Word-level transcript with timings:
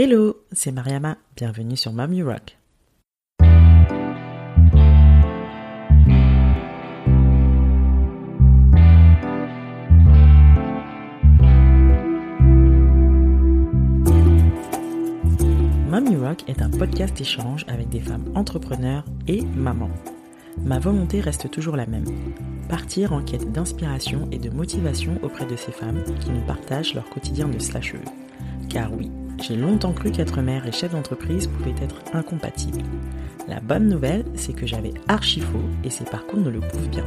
Hello, 0.00 0.36
c'est 0.52 0.70
Mariama, 0.70 1.16
bienvenue 1.34 1.76
sur 1.76 1.92
Mommy 1.92 2.22
Rock. 2.22 2.56
Mommy 15.90 16.14
Rock 16.14 16.44
est 16.46 16.62
un 16.62 16.70
podcast 16.70 17.20
échange 17.20 17.64
avec 17.66 17.88
des 17.88 17.98
femmes 17.98 18.30
entrepreneurs 18.36 19.04
et 19.26 19.42
mamans. 19.56 19.90
Ma 20.58 20.78
volonté 20.78 21.20
reste 21.20 21.50
toujours 21.50 21.74
la 21.74 21.86
même, 21.86 22.06
partir 22.68 23.12
en 23.12 23.24
quête 23.24 23.50
d'inspiration 23.50 24.28
et 24.30 24.38
de 24.38 24.50
motivation 24.50 25.18
auprès 25.24 25.46
de 25.46 25.56
ces 25.56 25.72
femmes 25.72 26.04
qui 26.20 26.30
nous 26.30 26.46
partagent 26.46 26.94
leur 26.94 27.10
quotidien 27.10 27.48
de 27.48 27.58
slasheuse. 27.58 27.98
Car 28.68 28.92
oui, 28.92 29.10
j'ai 29.42 29.56
longtemps 29.56 29.92
cru 29.92 30.10
qu'être 30.10 30.40
mère 30.40 30.66
et 30.66 30.72
chef 30.72 30.92
d'entreprise 30.92 31.46
pouvaient 31.46 31.74
être 31.82 31.96
incompatibles. 32.12 32.82
La 33.46 33.60
bonne 33.60 33.88
nouvelle, 33.88 34.24
c'est 34.34 34.52
que 34.52 34.66
j'avais 34.66 34.92
archi 35.08 35.40
faux 35.40 35.62
et 35.84 35.90
ces 35.90 36.04
parcours 36.04 36.40
ne 36.40 36.50
le 36.50 36.60
prouvent 36.60 36.88
bien. 36.88 37.04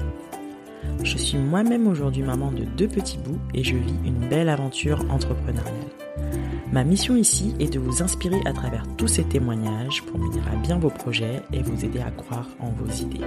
Je 1.03 1.17
suis 1.17 1.37
moi-même 1.37 1.87
aujourd'hui 1.87 2.23
maman 2.23 2.51
de 2.51 2.63
deux 2.63 2.87
petits 2.87 3.17
bouts 3.17 3.39
et 3.53 3.63
je 3.63 3.75
vis 3.75 3.95
une 4.05 4.27
belle 4.27 4.49
aventure 4.49 5.05
entrepreneuriale. 5.09 5.75
Ma 6.71 6.83
mission 6.83 7.15
ici 7.17 7.53
est 7.59 7.73
de 7.73 7.79
vous 7.79 8.01
inspirer 8.01 8.39
à 8.45 8.53
travers 8.53 8.85
tous 8.97 9.07
ces 9.07 9.23
témoignages 9.23 10.03
pour 10.03 10.17
mener 10.17 10.41
à 10.51 10.55
bien 10.55 10.79
vos 10.79 10.89
projets 10.89 11.41
et 11.51 11.61
vous 11.61 11.83
aider 11.83 11.99
à 11.99 12.11
croire 12.11 12.47
en 12.59 12.69
vos 12.69 12.91
idées. 12.91 13.25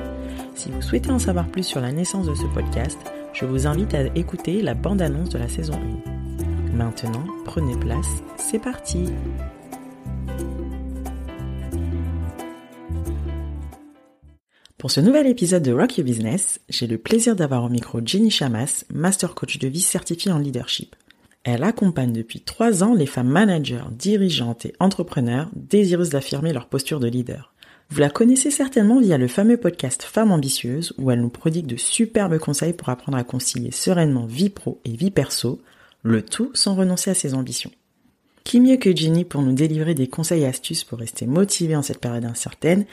Si 0.55 0.71
vous 0.71 0.81
souhaitez 0.81 1.11
en 1.11 1.19
savoir 1.19 1.47
plus 1.49 1.65
sur 1.65 1.81
la 1.81 1.93
naissance 1.93 2.27
de 2.27 2.35
ce 2.35 2.47
podcast, 2.55 2.99
je 3.35 3.45
vous 3.45 3.67
invite 3.67 3.95
à 3.95 4.05
écouter 4.15 4.63
la 4.63 4.75
bande-annonce 4.75 5.29
de 5.29 5.39
la 5.39 5.49
saison 5.49 5.75
1. 6.07 6.24
Maintenant, 6.75 7.25
prenez 7.45 7.77
place, 7.77 8.09
c'est 8.37 8.59
parti 8.59 9.05
Pour 14.77 14.91
ce 14.91 15.01
nouvel 15.01 15.29
épisode 15.29 15.63
de 15.63 15.73
Rock 15.73 15.99
Your 15.99 16.05
Business, 16.05 16.61
j'ai 16.69 16.89
le 16.89 16.99
plaisir 16.99 17.37
d'avoir 17.37 17.63
au 17.63 17.69
micro 17.69 18.01
Jenny 18.05 18.33
Chamas, 18.33 18.85
Master 18.93 19.37
Coach 19.37 19.61
de 19.61 19.69
vie 19.69 19.81
certifié 19.81 20.33
en 20.33 20.39
leadership. 20.39 20.97
Elle 21.45 21.63
accompagne 21.63 22.13
depuis 22.13 22.41
trois 22.41 22.83
ans 22.83 22.95
les 22.95 23.07
femmes 23.07 23.29
managers, 23.29 23.85
dirigeantes 23.93 24.67
et 24.67 24.75
entrepreneurs 24.81 25.51
désireuses 25.55 26.11
d'affirmer 26.11 26.53
leur 26.53 26.67
posture 26.67 26.99
de 26.99 27.07
leader. 27.07 27.55
Vous 27.91 28.01
la 28.01 28.11
connaissez 28.11 28.51
certainement 28.51 29.01
via 29.01 29.17
le 29.17 29.29
fameux 29.29 29.59
podcast 29.59 30.03
Femmes 30.03 30.33
ambitieuses 30.33 30.93
où 30.99 31.13
elle 31.13 31.21
nous 31.21 31.29
prodigue 31.29 31.67
de 31.67 31.77
superbes 31.77 32.39
conseils 32.39 32.73
pour 32.73 32.89
apprendre 32.89 33.19
à 33.19 33.23
concilier 33.23 33.71
sereinement 33.71 34.27
vie 34.27 34.51
pro 34.51 34.81
et 34.85 34.97
vie 34.97 35.13
perso, 35.13 35.63
le 36.05 36.23
tout 36.23 36.51
sans 36.55 36.77
renoncer 36.77 37.11
à 37.11 37.15
ses 37.15 37.35
ambitions. 37.35 37.73
Qui 38.45 38.61
mieux 38.61 38.77
que 38.77 38.95
Jenny 38.95 39.25
pour 39.25 39.43
nous 39.43 39.55
délivrer 39.55 39.95
des 39.95 40.07
conseils 40.07 40.43
et 40.43 40.47
astuces 40.47 40.85
pour 40.85 40.99
rester 40.99 41.27
motivés 41.27 41.77
en 41.77 41.83
cette 41.83 42.01
période 42.01 42.27
incertaine 42.27 42.85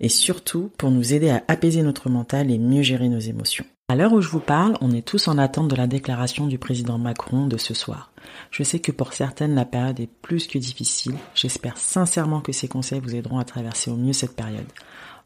et 0.00 0.08
surtout 0.08 0.72
pour 0.78 0.90
nous 0.90 1.12
aider 1.12 1.30
à 1.30 1.44
apaiser 1.46 1.82
notre 1.82 2.08
mental 2.08 2.50
et 2.50 2.58
mieux 2.58 2.82
gérer 2.82 3.08
nos 3.08 3.18
émotions. 3.18 3.66
À 3.88 3.96
l'heure 3.96 4.14
où 4.14 4.22
je 4.22 4.30
vous 4.30 4.40
parle, 4.40 4.78
on 4.80 4.92
est 4.92 5.06
tous 5.06 5.28
en 5.28 5.36
attente 5.36 5.68
de 5.68 5.76
la 5.76 5.86
déclaration 5.86 6.46
du 6.46 6.58
président 6.58 6.96
Macron 6.96 7.46
de 7.46 7.58
ce 7.58 7.74
soir. 7.74 8.10
Je 8.50 8.62
sais 8.62 8.80
que 8.80 8.92
pour 8.92 9.12
certaines, 9.12 9.54
la 9.54 9.66
période 9.66 10.00
est 10.00 10.10
plus 10.22 10.46
que 10.46 10.58
difficile. 10.58 11.16
J'espère 11.34 11.76
sincèrement 11.76 12.40
que 12.40 12.52
ces 12.52 12.66
conseils 12.66 13.00
vous 13.00 13.14
aideront 13.14 13.38
à 13.38 13.44
traverser 13.44 13.90
au 13.90 13.96
mieux 13.96 14.14
cette 14.14 14.34
période. 14.34 14.64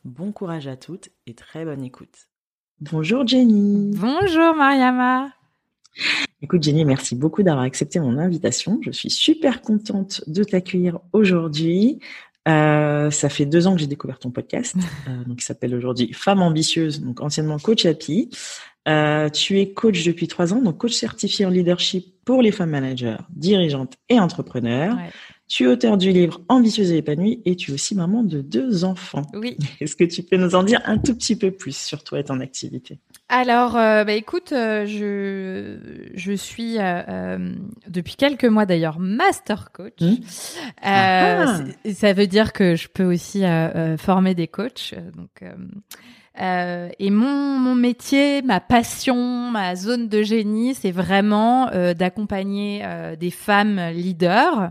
Bon 0.04 0.32
courage 0.32 0.66
à 0.66 0.76
toutes 0.76 1.10
et 1.28 1.34
très 1.34 1.64
bonne 1.64 1.84
écoute. 1.84 2.28
Bonjour 2.80 3.24
Jenny. 3.24 3.92
Bonjour 3.96 4.54
Mariama. 4.56 5.37
Écoute 6.40 6.62
Jenny, 6.62 6.84
merci 6.84 7.16
beaucoup 7.16 7.42
d'avoir 7.42 7.64
accepté 7.64 7.98
mon 8.00 8.18
invitation. 8.18 8.80
Je 8.82 8.90
suis 8.90 9.10
super 9.10 9.60
contente 9.60 10.22
de 10.26 10.44
t'accueillir 10.44 11.00
aujourd'hui. 11.12 11.98
Euh, 12.48 13.10
ça 13.10 13.28
fait 13.28 13.44
deux 13.44 13.66
ans 13.66 13.74
que 13.74 13.80
j'ai 13.80 13.86
découvert 13.86 14.18
ton 14.18 14.30
podcast, 14.30 14.74
euh, 15.08 15.24
donc, 15.24 15.38
qui 15.38 15.44
s'appelle 15.44 15.74
aujourd'hui 15.74 16.12
Femme 16.12 16.40
ambitieuse, 16.40 17.00
donc 17.00 17.20
anciennement 17.20 17.58
coach 17.58 17.84
happy. 17.84 18.30
Euh, 18.86 19.28
tu 19.28 19.60
es 19.60 19.72
coach 19.72 20.04
depuis 20.04 20.28
trois 20.28 20.54
ans, 20.54 20.62
donc 20.62 20.78
coach 20.78 20.94
certifié 20.94 21.44
en 21.44 21.50
leadership 21.50 22.06
pour 22.24 22.40
les 22.40 22.52
femmes 22.52 22.70
managers, 22.70 23.18
dirigeantes 23.30 23.94
et 24.08 24.18
entrepreneurs. 24.18 24.96
Ouais. 24.96 25.10
Tu 25.46 25.64
es 25.64 25.66
auteur 25.66 25.96
du 25.96 26.12
livre 26.12 26.42
Ambitieuse 26.48 26.92
et 26.92 26.98
épanouie 26.98 27.42
et 27.44 27.56
tu 27.56 27.70
es 27.70 27.74
aussi 27.74 27.94
maman 27.94 28.22
de 28.22 28.40
deux 28.40 28.84
enfants. 28.84 29.22
Oui. 29.34 29.56
Est-ce 29.80 29.96
que 29.96 30.04
tu 30.04 30.22
peux 30.22 30.36
nous 30.36 30.54
en 30.54 30.62
dire 30.62 30.80
un 30.84 30.98
tout 30.98 31.14
petit 31.14 31.36
peu 31.36 31.50
plus 31.50 31.76
sur 31.76 32.04
toi 32.04 32.20
et 32.20 32.24
ton 32.24 32.40
activité? 32.40 32.98
Alors, 33.30 33.76
euh, 33.76 34.04
bah, 34.04 34.14
écoute, 34.14 34.52
euh, 34.52 34.86
je, 34.86 36.08
je 36.14 36.32
suis 36.32 36.78
euh, 36.78 37.02
euh 37.08 37.54
depuis 37.86 38.16
quelques 38.16 38.46
mois 38.46 38.64
d'ailleurs 38.64 38.98
master 38.98 39.70
coach. 39.72 40.00
Mmh. 40.00 40.16
Ah. 40.82 41.58
Ça 41.94 42.12
veut 42.14 42.26
dire 42.26 42.52
que 42.52 42.74
je 42.74 42.88
peux 42.88 43.04
aussi 43.04 43.44
former 43.98 44.34
des 44.34 44.48
coachs. 44.48 44.94
Donc, 45.16 45.42
euh, 46.40 46.88
et 46.98 47.10
mon, 47.10 47.58
mon 47.58 47.74
métier, 47.74 48.42
ma 48.42 48.60
passion, 48.60 49.50
ma 49.50 49.74
zone 49.74 50.08
de 50.08 50.22
génie, 50.22 50.74
c'est 50.74 50.92
vraiment 50.92 51.68
euh, 51.72 51.94
d'accompagner 51.94 52.82
euh, 52.84 53.16
des 53.16 53.30
femmes 53.30 53.80
leaders. 53.92 54.70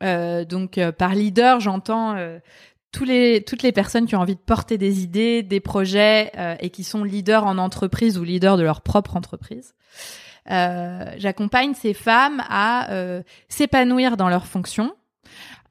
donc 0.00 0.80
par 0.98 1.14
leader, 1.14 1.60
j'entends 1.60 2.16
toutes 2.92 3.62
les 3.62 3.72
personnes 3.72 4.06
qui 4.06 4.14
ont 4.14 4.20
envie 4.20 4.34
de 4.34 4.40
porter 4.40 4.78
des 4.78 5.02
idées, 5.02 5.42
des 5.42 5.60
projets 5.60 6.30
et 6.60 6.70
qui 6.70 6.84
sont 6.84 7.04
leaders 7.04 7.44
en 7.44 7.58
entreprise 7.58 8.18
ou 8.18 8.24
leaders 8.24 8.56
de 8.56 8.62
leur 8.62 8.82
propre 8.82 9.16
entreprise. 9.16 9.74
J'accompagne 10.46 11.74
ces 11.74 11.94
femmes 11.94 12.42
à 12.48 12.88
s'épanouir 13.48 14.16
dans 14.16 14.28
leurs 14.28 14.46
fonctions, 14.46 14.94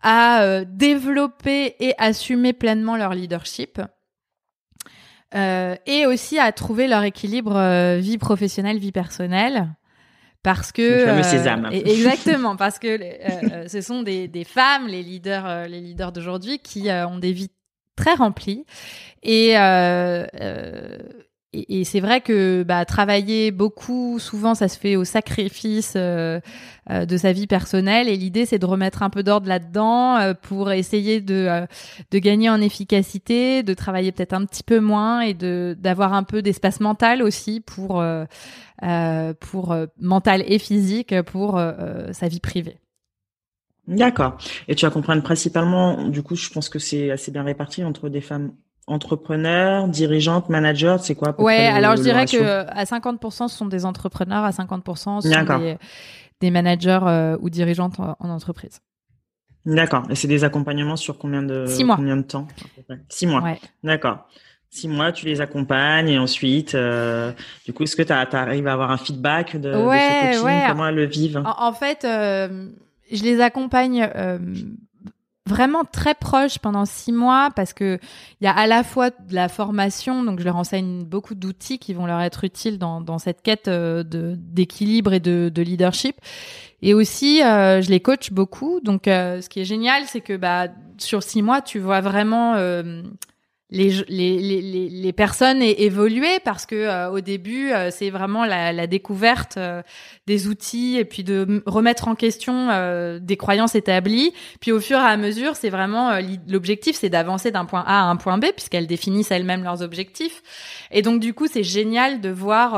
à 0.01 0.65
développer 0.65 1.75
et 1.79 1.93
assumer 1.97 2.53
pleinement 2.53 2.97
leur 2.97 3.13
leadership 3.13 3.79
euh, 5.33 5.75
et 5.85 6.05
aussi 6.05 6.39
à 6.39 6.51
trouver 6.51 6.87
leur 6.87 7.03
équilibre 7.03 7.55
euh, 7.55 7.97
vie 7.97 8.17
professionnelle, 8.17 8.79
vie 8.79 8.91
personnelle. 8.91 9.69
Parce 10.43 10.71
que 10.71 10.81
le 10.81 11.05
fameux 11.05 11.23
sésame. 11.23 11.65
Euh, 11.65 11.69
exactement, 11.71 12.55
parce 12.55 12.79
que 12.79 12.87
euh, 12.87 13.67
ce 13.67 13.81
sont 13.81 14.01
des, 14.01 14.27
des, 14.27 14.43
femmes, 14.43 14.87
les 14.87 15.03
leaders, 15.03 15.67
les 15.67 15.79
leaders 15.79 16.11
d'aujourd'hui, 16.11 16.59
qui 16.59 16.89
ont 16.89 17.19
des 17.19 17.31
vies 17.31 17.51
très 17.95 18.15
remplies 18.15 18.65
et 19.21 19.55
et, 21.53 21.81
et 21.81 21.83
c'est 21.83 21.99
vrai 21.99 22.21
que 22.21 22.63
bah, 22.63 22.85
travailler 22.85 23.51
beaucoup, 23.51 24.19
souvent, 24.19 24.55
ça 24.55 24.67
se 24.67 24.79
fait 24.79 24.95
au 24.95 25.03
sacrifice 25.03 25.93
euh, 25.97 26.39
euh, 26.89 27.05
de 27.05 27.17
sa 27.17 27.31
vie 27.31 27.45
personnelle. 27.45 28.07
Et 28.07 28.15
l'idée, 28.15 28.45
c'est 28.45 28.57
de 28.57 28.65
remettre 28.65 29.03
un 29.03 29.09
peu 29.09 29.21
d'ordre 29.21 29.47
là-dedans 29.47 30.17
euh, 30.17 30.33
pour 30.33 30.71
essayer 30.71 31.21
de, 31.21 31.35
euh, 31.35 31.65
de 32.09 32.19
gagner 32.19 32.49
en 32.49 32.61
efficacité, 32.61 33.63
de 33.63 33.73
travailler 33.73 34.11
peut-être 34.11 34.33
un 34.33 34.45
petit 34.45 34.63
peu 34.63 34.79
moins 34.79 35.21
et 35.21 35.33
de 35.33 35.77
d'avoir 35.79 36.13
un 36.13 36.23
peu 36.23 36.41
d'espace 36.41 36.79
mental 36.79 37.21
aussi 37.21 37.59
pour 37.59 38.03
pour 39.39 39.75
mental 39.99 40.43
et 40.47 40.57
physique 40.57 41.21
pour 41.23 41.61
sa 42.11 42.27
vie 42.27 42.39
privée. 42.39 42.77
D'accord. 43.87 44.37
Et 44.67 44.75
tu 44.75 44.85
vas 44.85 44.91
comprendre 44.91 45.21
principalement, 45.21 46.07
du 46.07 46.23
coup, 46.23 46.35
je 46.35 46.49
pense 46.49 46.69
que 46.69 46.79
c'est 46.79 47.11
assez 47.11 47.31
bien 47.31 47.43
réparti 47.43 47.83
entre 47.83 48.09
des 48.09 48.21
femmes 48.21 48.53
entrepreneurs, 48.87 49.87
dirigeantes, 49.87 50.49
managers, 50.49 50.97
c'est 51.01 51.15
quoi 51.15 51.39
Ouais, 51.39 51.67
alors 51.67 51.95
je 51.95 52.01
dirais 52.01 52.25
que 52.25 52.65
à 52.69 52.83
50% 52.83 53.47
ce 53.47 53.55
sont 53.55 53.65
des 53.65 53.85
entrepreneurs, 53.85 54.43
à 54.43 54.51
50% 54.51 55.21
ce 55.21 55.29
sont 55.29 55.59
des, 55.59 55.77
des, 56.39 56.51
managers 56.51 56.99
euh, 57.03 57.37
ou 57.41 57.49
dirigeantes 57.49 57.99
en, 57.99 58.29
entreprise. 58.29 58.79
D'accord. 59.65 60.03
Et 60.09 60.15
c'est 60.15 60.27
des 60.27 60.43
accompagnements 60.43 60.95
sur 60.95 61.19
combien 61.19 61.43
de 61.43 61.65
Six 61.67 61.83
mois. 61.83 61.95
combien 61.95 62.17
de 62.17 62.23
temps 62.23 62.47
Six 63.09 63.27
mois. 63.27 63.41
Ouais. 63.41 63.59
D'accord. 63.83 64.27
Six 64.71 64.87
mois, 64.87 65.11
tu 65.11 65.25
les 65.25 65.41
accompagnes 65.41 66.07
et 66.07 66.17
ensuite, 66.17 66.75
euh, 66.75 67.31
du 67.65 67.73
coup, 67.73 67.83
est-ce 67.83 67.95
que 67.95 68.01
tu 68.01 68.13
arrives 68.13 68.67
à 68.67 68.73
avoir 68.73 68.89
un 68.89 68.97
feedback 68.97 69.57
de, 69.57 69.69
ouais, 69.69 70.29
de 70.29 70.33
ce 70.33 70.39
coaching 70.39 70.45
ouais. 70.45 70.63
Comment 70.67 70.87
elles 70.87 70.95
le 70.95 71.05
vivent? 71.05 71.43
En, 71.45 71.67
en 71.67 71.73
fait, 71.73 72.05
euh, 72.05 72.69
je 73.11 73.21
les 73.21 73.41
accompagne 73.41 74.09
vraiment 75.47 75.83
très 75.83 76.13
proche 76.13 76.59
pendant 76.59 76.85
six 76.85 77.11
mois 77.11 77.49
parce 77.55 77.73
que 77.73 77.99
il 78.39 78.45
y 78.45 78.47
a 78.47 78.51
à 78.51 78.67
la 78.67 78.83
fois 78.83 79.09
de 79.09 79.33
la 79.33 79.49
formation, 79.49 80.23
donc 80.23 80.39
je 80.39 80.45
leur 80.45 80.55
enseigne 80.55 81.03
beaucoup 81.03 81.35
d'outils 81.35 81.79
qui 81.79 81.93
vont 81.93 82.05
leur 82.05 82.21
être 82.21 82.43
utiles 82.43 82.77
dans, 82.77 83.01
dans 83.01 83.19
cette 83.19 83.41
quête 83.41 83.67
euh, 83.67 84.03
d'équilibre 84.05 85.13
et 85.13 85.19
de, 85.19 85.51
de, 85.53 85.61
leadership. 85.61 86.15
Et 86.81 86.93
aussi, 86.93 87.43
euh, 87.43 87.81
je 87.81 87.89
les 87.89 87.99
coach 87.99 88.31
beaucoup. 88.31 88.79
Donc, 88.81 89.07
euh, 89.07 89.41
ce 89.41 89.49
qui 89.49 89.59
est 89.61 89.65
génial, 89.65 90.03
c'est 90.05 90.21
que 90.21 90.35
bah 90.37 90.67
sur 90.97 91.23
six 91.23 91.41
mois, 91.41 91.61
tu 91.61 91.79
vois 91.79 92.01
vraiment 92.01 92.55
euh, 92.55 93.01
les, 93.71 94.03
les, 94.09 94.37
les, 94.37 94.89
les 94.89 95.13
personnes 95.13 95.61
aient 95.61 95.81
évolué 95.83 96.27
parce 96.43 96.65
que 96.65 96.75
euh, 96.75 97.09
au 97.09 97.21
début 97.21 97.71
euh, 97.71 97.89
c'est 97.89 98.09
vraiment 98.09 98.45
la, 98.45 98.73
la 98.73 98.85
découverte 98.85 99.55
euh, 99.55 99.81
des 100.27 100.47
outils 100.47 100.97
et 100.97 101.05
puis 101.05 101.23
de 101.23 101.63
remettre 101.65 102.09
en 102.09 102.15
question 102.15 102.69
des 103.19 103.37
croyances 103.37 103.75
établies. 103.75 104.33
Puis 104.59 104.71
au 104.71 104.79
fur 104.79 104.97
et 104.97 105.01
à 105.01 105.15
mesure 105.15 105.55
c'est 105.55 105.69
vraiment 105.69 106.19
l'objectif 106.47 106.97
c'est 106.97 107.09
d'avancer 107.09 107.51
d'un 107.51 107.65
point 107.65 107.83
A 107.87 108.01
à 108.01 108.03
un 108.03 108.17
point 108.17 108.37
B 108.37 108.45
puisqu'elles 108.53 108.87
définissent 108.87 109.31
elles-mêmes 109.31 109.63
leurs 109.63 109.81
objectifs. 109.81 110.43
Et 110.91 111.01
donc 111.01 111.21
du 111.21 111.33
coup 111.33 111.47
c'est 111.47 111.63
génial 111.63 112.19
de 112.19 112.29
voir 112.29 112.73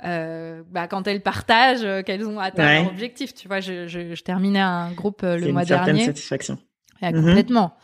bah, 0.00 0.88
quand 0.88 1.06
elles 1.06 1.22
partagent 1.22 2.04
qu'elles 2.04 2.26
ont 2.26 2.40
atteint 2.40 2.82
leur 2.82 2.90
objectif. 2.90 3.34
Tu 3.34 3.46
vois 3.46 3.60
je, 3.60 3.86
je, 3.86 4.14
je 4.14 4.22
terminais 4.22 4.60
un 4.60 4.90
groupe 4.92 5.22
le 5.22 5.52
mois 5.52 5.64
dernier. 5.64 6.00
une 6.00 6.06
satisfaction. 6.06 6.58
Ouais, 7.00 7.12
complètement 7.12 7.76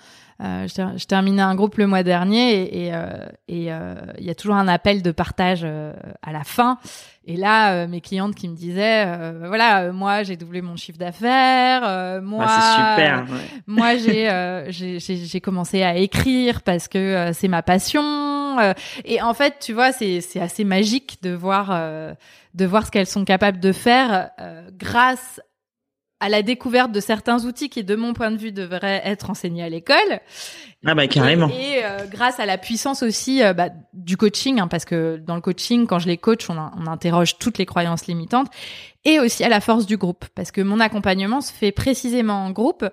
euh, 0.43 0.67
je, 0.67 1.05
terminais 1.07 1.43
un 1.43 1.55
groupe 1.55 1.77
le 1.77 1.87
mois 1.87 2.03
dernier 2.03 2.63
et, 2.63 2.87
et, 2.87 2.93
euh, 2.93 3.07
euh, 3.51 3.95
il 4.19 4.25
y 4.25 4.31
a 4.31 4.35
toujours 4.35 4.57
un 4.57 4.67
appel 4.67 5.03
de 5.03 5.13
partage 5.13 5.65
à 5.65 6.33
la 6.33 6.45
fin. 6.45 6.79
Et 7.27 7.37
là, 7.37 7.87
mes 7.87 8.03
clientes 8.03 8.35
qui 8.35 8.49
me 8.49 8.55
disaient, 8.55 9.07
voilà, 9.47 9.93
moi 9.93 10.25
j'ai 10.25 10.37
doublé 10.37 10.61
mon 10.61 10.77
chiffre 10.77 10.99
d'affaires, 10.99 12.21
moi, 12.23 12.45
ah, 12.47 12.95
super, 12.95 13.27
moi 13.67 13.97
j'ai 13.97 14.67
j'ai 14.69 15.41
commencé 15.41 15.83
à 15.83 15.97
écrire 15.97 16.63
parce 16.63 16.89
que 16.89 17.31
c'est 17.33 17.49
ma 17.49 17.63
passion. 17.63 18.59
et 19.05 19.23
en 19.23 19.33
fait, 19.33 19.55
tu 19.61 19.73
vois, 19.73 19.93
c'est 19.93 20.21
c'est 20.21 20.41
assez 20.41 20.65
magique 20.65 21.19
de 21.23 21.31
voir 21.31 21.69
de 22.55 22.67
voir 22.67 22.85
ce 22.85 22.91
qu'elles 22.91 23.07
sont 23.07 23.25
capables 23.25 23.61
de 23.61 23.73
faire 23.73 24.31
grâce 24.79 25.41
à 26.25 26.31
la 26.31 26.43
découverte 26.43 26.91
de 26.91 27.01
certains 27.01 27.45
outils 27.45 27.69
qui, 27.69 27.85
de 27.85 27.95
mon 27.97 28.15
point 28.15 28.31
de 28.31 28.39
vue, 28.39 28.51
devraient 28.51 29.03
être 29.05 29.29
enseignés 29.29 29.63
à 29.63 29.69
l'école. 29.69 30.21
Ah 30.87 30.95
bah 30.95 31.07
carrément. 31.07 31.51
Et, 31.51 31.85
euh, 31.85 32.07
grâce 32.11 32.41
à 32.41 32.47
la 32.47 32.57
puissance 32.57 33.03
aussi 33.03 33.43
euh, 33.43 33.53
bah, 33.53 33.69
du 33.93 34.17
coaching, 34.17 34.59
hein, 34.59 34.67
parce 34.67 34.87
que 34.87 35.19
dans 35.19 35.35
le 35.35 35.43
coaching, 35.43 35.87
quand 35.87 35.99
je 35.99 36.07
les 36.07 36.17
coach, 36.17 36.49
on, 36.49 36.57
on, 36.57 36.87
interroge 36.87 37.37
toutes 37.37 37.59
les 37.59 37.67
croyances 37.67 38.07
limitantes, 38.07 38.49
et 39.05 39.21
aussi 39.21 39.45
à 39.45 39.51
la 39.51 39.61
force 39.61 39.85
du 39.85 39.99
groupe, 39.99 40.25
parce 40.35 40.51
que 40.51 40.63
mon 40.63 40.81
accompagnement 40.81 41.43
se 41.43 41.53
fait 41.53 41.73
précisément 41.73 42.47
en 42.47 42.53
groupe. 42.53 42.87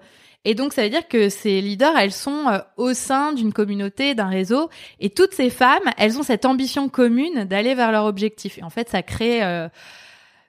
Et 0.44 0.54
donc, 0.54 0.74
ça 0.74 0.84
veut 0.84 0.90
dire 0.90 1.08
que 1.08 1.30
ces 1.30 1.62
leaders, 1.62 1.98
elles 1.98 2.12
sont 2.12 2.50
euh, 2.50 2.58
au 2.76 2.94
sein 2.94 3.32
d'une 3.32 3.54
communauté, 3.54 4.14
d'un 4.14 4.28
réseau, 4.28 4.70
et 5.00 5.10
toutes 5.10 5.34
ces 5.34 5.50
femmes, 5.50 5.90
elles 5.98 6.18
ont 6.18 6.24
cette 6.24 6.44
ambition 6.44 6.90
commune 6.90 7.46
d'aller 7.46 7.76
vers 7.76 7.94
leur 7.94 8.04
objectif. 8.04 8.58
Et 8.58 8.64
en 8.64 8.70
fait, 8.70 8.90
ça 8.90 9.02
crée 9.04 9.42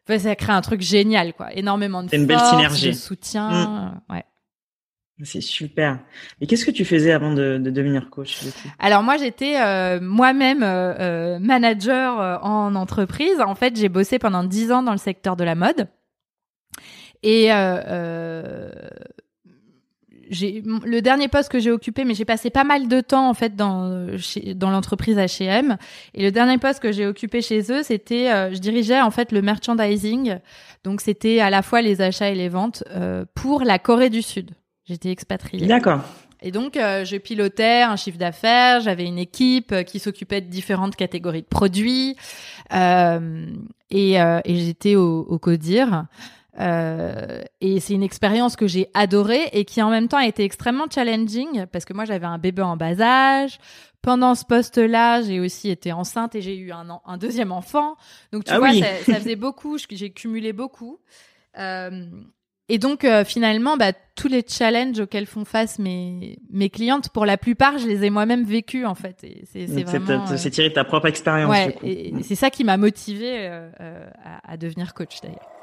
ça 0.07 0.37
crée 0.37 0.53
un 0.53 0.61
truc 0.61 0.81
génial, 0.81 1.33
quoi. 1.35 1.53
Énormément 1.55 2.03
de 2.03 2.09
force, 2.09 2.21
une 2.21 2.27
belle 2.27 2.39
synergie. 2.39 2.89
de 2.89 2.93
soutien. 2.93 3.51
Mm. 3.51 4.13
Ouais. 4.13 4.25
C'est 5.25 5.41
super. 5.41 6.01
Et 6.41 6.47
qu'est-ce 6.47 6.65
que 6.65 6.71
tu 6.71 6.85
faisais 6.85 7.13
avant 7.13 7.33
de, 7.33 7.59
de 7.59 7.71
devenir 7.71 8.11
coach 8.11 8.41
Alors 8.79 9.03
moi, 9.03 9.17
j'étais 9.19 9.61
euh, 9.61 10.01
moi-même 10.01 10.63
euh, 10.63 10.95
euh, 10.99 11.39
manager 11.39 12.41
en 12.43 12.75
entreprise. 12.75 13.41
En 13.41 13.55
fait, 13.55 13.77
j'ai 13.77 13.89
bossé 13.89 14.19
pendant 14.19 14.43
dix 14.43 14.73
ans 14.73 14.83
dans 14.83 14.93
le 14.93 14.99
secteur 14.99 15.37
de 15.37 15.45
la 15.45 15.55
mode. 15.55 15.89
Et 17.23 17.51
le 20.31 21.01
dernier 21.01 21.29
poste 21.29 21.51
que 21.51 21.59
j'ai 21.59 21.71
occupé, 21.71 22.05
mais 22.05 22.15
j'ai 22.15 22.25
passé 22.25 22.51
pas 22.51 22.65
mal 22.65 22.89
de 22.89 23.01
temps 23.01 23.29
en 23.29 23.35
fait 23.35 23.57
dans 23.57 24.07
dans 24.55 24.71
l'entreprise 24.71 25.17
H&M. 25.17 25.77
Et 26.15 26.23
le 26.23 26.31
dernier 26.31 26.59
poste 26.59 26.81
que 26.81 26.93
j'ai 26.93 27.07
occupé 27.07 27.43
chez 27.43 27.73
eux, 27.73 27.83
c'était, 27.83 28.31
euh, 28.31 28.53
je 28.53 28.59
dirigeais 28.59 29.01
en 29.01 29.11
fait 29.11 29.33
le 29.33 29.43
merchandising. 29.43 30.39
Donc 30.85 31.01
c'était 31.01 31.41
à 31.41 31.51
la 31.51 31.63
fois 31.63 31.83
les 31.83 32.01
achats 32.01 32.31
et 32.31 32.35
les 32.35 32.49
ventes 32.49 32.85
euh, 32.91 33.25
pour 33.35 33.63
la 33.63 33.79
Corée 33.79 34.11
du 34.11 34.23
Sud. 34.23 34.51
J'étais 34.85 35.11
expatriée. 35.11 35.67
D'accord. 35.67 36.01
Et 36.45 36.51
donc, 36.51 36.77
euh, 36.77 37.05
je 37.05 37.17
pilotais 37.19 37.83
un 37.83 37.95
chiffre 37.95 38.19
d'affaires, 38.19 38.81
j'avais 38.81 39.05
une 39.05 39.19
équipe 39.19 39.85
qui 39.85 40.01
s'occupait 40.01 40.41
de 40.41 40.49
différentes 40.49 40.97
catégories 40.97 41.43
de 41.43 41.47
produits, 41.47 42.17
et, 42.73 44.15
et 44.15 44.55
j'étais 44.57 44.97
au, 44.97 45.21
au 45.21 45.39
CODIR. 45.39 46.07
Euh, 46.61 47.43
et 47.63 47.81
c'est 47.81 47.95
une 47.95 48.03
expérience 48.03 48.57
que 48.57 48.67
j'ai 48.67 48.89
adorée 48.93 49.49
et 49.53 49.65
qui 49.65 49.81
en 49.81 49.91
même 49.91 50.09
temps 50.09 50.19
a 50.19 50.27
été 50.27 50.45
extrêmement 50.45 50.85
challenging 50.93 51.65
parce 51.73 51.85
que 51.85 51.95
moi 51.95 52.05
j'avais 52.05 52.27
un 52.27 52.39
bébé 52.39 52.63
en 52.63 52.77
bas 52.77 53.01
âge. 53.01 53.59
Pendant 54.03 54.35
ce 54.35 54.45
poste-là, 54.45 55.23
j'ai 55.23 55.39
aussi 55.39 55.71
été 55.71 55.93
enceinte 55.93 56.35
et 56.35 56.43
j'ai 56.43 56.57
eu 56.57 56.73
un, 56.73 57.01
un, 57.07 57.17
deuxième 57.17 57.53
enfant. 57.53 57.97
Donc 58.33 58.45
tu 58.45 58.53
ah 58.53 58.59
vois, 58.59 58.73
ça, 58.73 58.87
ça, 59.07 59.15
faisait 59.15 59.37
beaucoup, 59.37 59.79
j'ai 59.79 60.11
cumulé 60.11 60.53
beaucoup. 60.53 60.99
Euh, 61.57 62.07
et 62.69 62.79
donc 62.79 63.05
euh, 63.05 63.25
finalement, 63.25 63.77
bah, 63.77 63.93
tous 64.17 64.27
les 64.27 64.45
challenges 64.47 64.99
auxquels 64.99 65.27
font 65.27 65.45
face 65.45 65.79
mes 65.79 66.39
mes 66.51 66.69
clientes, 66.69 67.11
pour 67.11 67.27
la 67.27 67.39
plupart, 67.39 67.79
je 67.79 67.87
les 67.87 68.05
ai 68.05 68.11
moi-même 68.11 68.45
vécus 68.45 68.87
en 68.87 68.97
fait. 68.97 69.25
C'est 69.53 69.67
vraiment. 69.85 70.27
C'est 70.27 70.51
tiré 70.51 70.69
de 70.69 70.75
ta 70.75 70.85
propre 70.85 71.07
expérience. 71.07 71.51
Ouais, 71.51 72.13
c'est 72.23 72.35
ça 72.35 72.51
qui 72.51 72.65
m'a 72.65 72.77
motivée 72.77 73.47
à, 73.47 74.41
à 74.43 74.57
devenir 74.57 74.95
coach 74.95 75.21
d'ailleurs. 75.23 75.62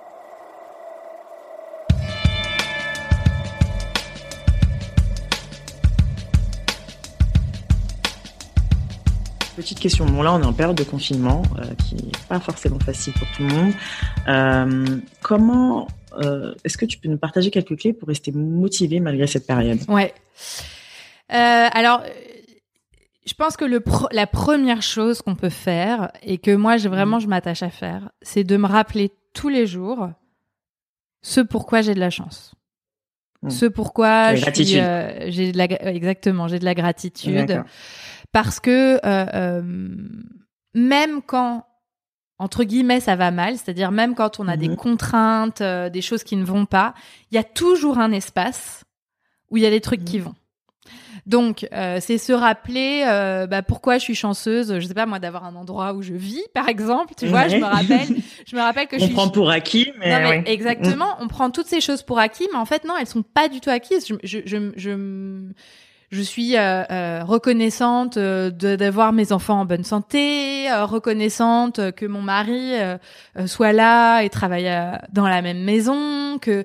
Petite 9.59 9.81
question. 9.81 10.05
Bon, 10.05 10.21
là, 10.21 10.33
on 10.33 10.41
est 10.41 10.45
en 10.45 10.53
période 10.53 10.77
de 10.77 10.85
confinement, 10.85 11.43
euh, 11.57 11.65
qui 11.75 11.95
n'est 11.95 12.11
pas 12.29 12.39
forcément 12.39 12.79
facile 12.79 13.11
pour 13.11 13.27
tout 13.35 13.43
le 13.43 13.49
monde. 13.49 13.73
Euh, 14.29 15.01
comment 15.21 15.89
euh, 16.13 16.53
est-ce 16.63 16.77
que 16.77 16.85
tu 16.85 16.97
peux 16.97 17.09
nous 17.09 17.17
partager 17.17 17.51
quelques 17.51 17.77
clés 17.77 17.91
pour 17.91 18.07
rester 18.07 18.31
motivé 18.31 19.01
malgré 19.01 19.27
cette 19.27 19.45
période? 19.45 19.79
Ouais. 19.89 20.13
alors, 21.27 22.03
je 23.25 23.33
pense 23.33 23.57
que 23.57 23.65
le 23.65 23.83
la 24.13 24.27
première 24.27 24.81
chose 24.81 25.21
qu'on 25.21 25.35
peut 25.35 25.49
faire 25.49 26.13
et 26.23 26.37
que 26.37 26.55
moi, 26.55 26.77
vraiment, 26.77 27.17
mmh. 27.17 27.21
je 27.21 27.27
m'attache 27.27 27.61
à 27.61 27.69
faire, 27.69 28.11
c'est 28.21 28.45
de 28.45 28.55
me 28.55 28.65
rappeler 28.65 29.11
tous 29.33 29.49
les 29.49 29.67
jours 29.67 30.09
ce 31.21 31.41
pourquoi 31.41 31.81
j'ai 31.81 31.95
de 31.95 31.99
la 31.99 32.09
chance. 32.09 32.55
Mmh. 33.41 33.49
Ce 33.49 33.65
pourquoi 33.65 34.35
j'ai 34.35 35.51
de 35.51 35.57
la 35.57 35.65
exactement, 35.93 36.47
j'ai 36.47 36.59
de 36.59 36.65
la 36.65 36.75
gratitude 36.75 37.61
parce 38.31 38.59
que 38.59 38.99
euh, 39.05 39.25
euh, 39.33 39.61
même 40.73 41.21
quand 41.25 41.65
entre 42.37 42.63
guillemets 42.63 42.99
ça 42.99 43.15
va 43.15 43.31
mal, 43.31 43.57
c'est-à-dire 43.57 43.91
même 43.91 44.15
quand 44.15 44.39
on 44.39 44.47
a 44.47 44.55
des 44.55 44.69
mhm. 44.69 44.75
contraintes, 44.77 45.61
euh, 45.61 45.89
des 45.89 46.01
choses 46.01 46.23
qui 46.23 46.35
ne 46.35 46.45
vont 46.45 46.65
pas, 46.65 46.93
il 47.31 47.35
y 47.35 47.37
a 47.37 47.43
toujours 47.43 47.97
un 47.99 48.11
espace 48.11 48.83
où 49.49 49.57
il 49.57 49.63
y 49.63 49.65
a 49.65 49.71
des 49.71 49.81
trucs 49.81 50.05
qui 50.05 50.19
mhm. 50.19 50.25
vont. 50.25 50.35
Donc, 51.25 51.67
c'est 51.71 52.17
se 52.17 52.31
rappeler 52.31 53.03
bah, 53.47 53.61
pourquoi 53.61 53.99
je 53.99 54.03
suis 54.03 54.15
chanceuse, 54.15 54.79
je 54.79 54.87
sais 54.87 54.95
pas 54.95 55.05
moi, 55.05 55.19
d'avoir 55.19 55.45
un 55.45 55.53
endroit 55.55 55.93
où 55.93 56.01
je 56.01 56.13
vis, 56.13 56.41
par 56.55 56.67
exemple. 56.69 57.13
Tu 57.15 57.27
vois, 57.27 57.47
je 57.47 57.57
me 57.57 57.65
rappelle, 57.65 58.07
je 58.47 58.55
me 58.55 58.61
rappelle 58.61 58.87
que 58.87 58.95
on 58.95 58.99
je 58.99 59.05
suis. 59.05 59.13
prend 59.13 59.29
pour 59.29 59.51
acquis, 59.51 59.91
mais, 59.99 60.09
non, 60.09 60.29
mais 60.29 60.43
exactement, 60.51 61.17
on 61.19 61.27
prend 61.27 61.51
toutes 61.51 61.67
ces 61.67 61.81
choses 61.81 62.01
pour 62.01 62.17
acquis, 62.17 62.47
mais 62.51 62.57
en 62.57 62.65
fait 62.65 62.83
non, 62.83 62.95
elles 62.99 63.05
sont 63.05 63.21
pas 63.21 63.47
du 63.47 63.59
tout 63.59 63.69
acquises. 63.69 64.07
Je, 64.07 64.15
je, 64.23 64.39
je, 64.45 64.71
je 64.75 65.51
je 66.11 66.21
suis 66.21 66.57
euh, 66.57 66.83
euh, 66.89 67.23
reconnaissante 67.23 68.17
euh, 68.17 68.49
d'avoir 68.49 69.13
mes 69.13 69.31
enfants 69.31 69.59
en 69.61 69.65
bonne 69.65 69.83
santé, 69.83 70.67
reconnaissante 70.71 71.91
que 71.91 72.05
mon 72.05 72.21
mari 72.21 72.73
soit 73.45 73.73
là 73.73 74.21
et 74.21 74.29
travaille 74.29 74.71
dans 75.11 75.27
la 75.27 75.41
même 75.41 75.63
maison, 75.63 76.39
que 76.39 76.63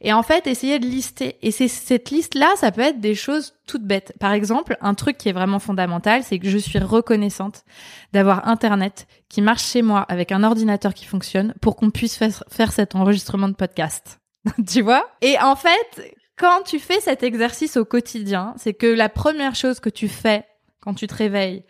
et 0.00 0.12
en 0.12 0.22
fait 0.22 0.46
essayer 0.46 0.78
de 0.78 0.86
lister. 0.86 1.36
Et 1.42 1.50
c'est 1.50 1.68
cette 1.68 2.10
liste 2.10 2.34
là, 2.34 2.48
ça 2.56 2.72
peut 2.72 2.82
être 2.82 3.00
des 3.00 3.14
choses 3.14 3.54
toutes 3.66 3.84
bêtes. 3.84 4.14
Par 4.18 4.32
exemple, 4.32 4.76
un 4.80 4.94
truc 4.94 5.18
qui 5.18 5.28
est 5.28 5.32
vraiment 5.32 5.58
fondamental, 5.58 6.22
c'est 6.22 6.38
que 6.38 6.48
je 6.48 6.58
suis 6.58 6.78
reconnaissante 6.78 7.64
d'avoir 8.12 8.48
internet 8.48 9.06
qui 9.28 9.42
marche 9.42 9.64
chez 9.64 9.82
moi 9.82 10.00
avec 10.08 10.32
un 10.32 10.42
ordinateur 10.42 10.94
qui 10.94 11.04
fonctionne 11.04 11.54
pour 11.60 11.76
qu'on 11.76 11.90
puisse 11.90 12.16
faire 12.16 12.72
cet 12.72 12.94
enregistrement 12.94 13.48
de 13.48 13.54
podcast. 13.54 14.20
tu 14.68 14.82
vois? 14.82 15.04
Et 15.20 15.38
en 15.40 15.56
fait, 15.56 16.16
quand 16.36 16.62
tu 16.62 16.78
fais 16.78 17.00
cet 17.00 17.22
exercice 17.22 17.76
au 17.76 17.84
quotidien, 17.84 18.54
c'est 18.58 18.74
que 18.74 18.86
la 18.86 19.08
première 19.08 19.54
chose 19.54 19.80
que 19.80 19.88
tu 19.88 20.08
fais 20.08 20.44
quand 20.80 20.94
tu 20.94 21.06
te 21.06 21.14
réveilles, 21.14 21.64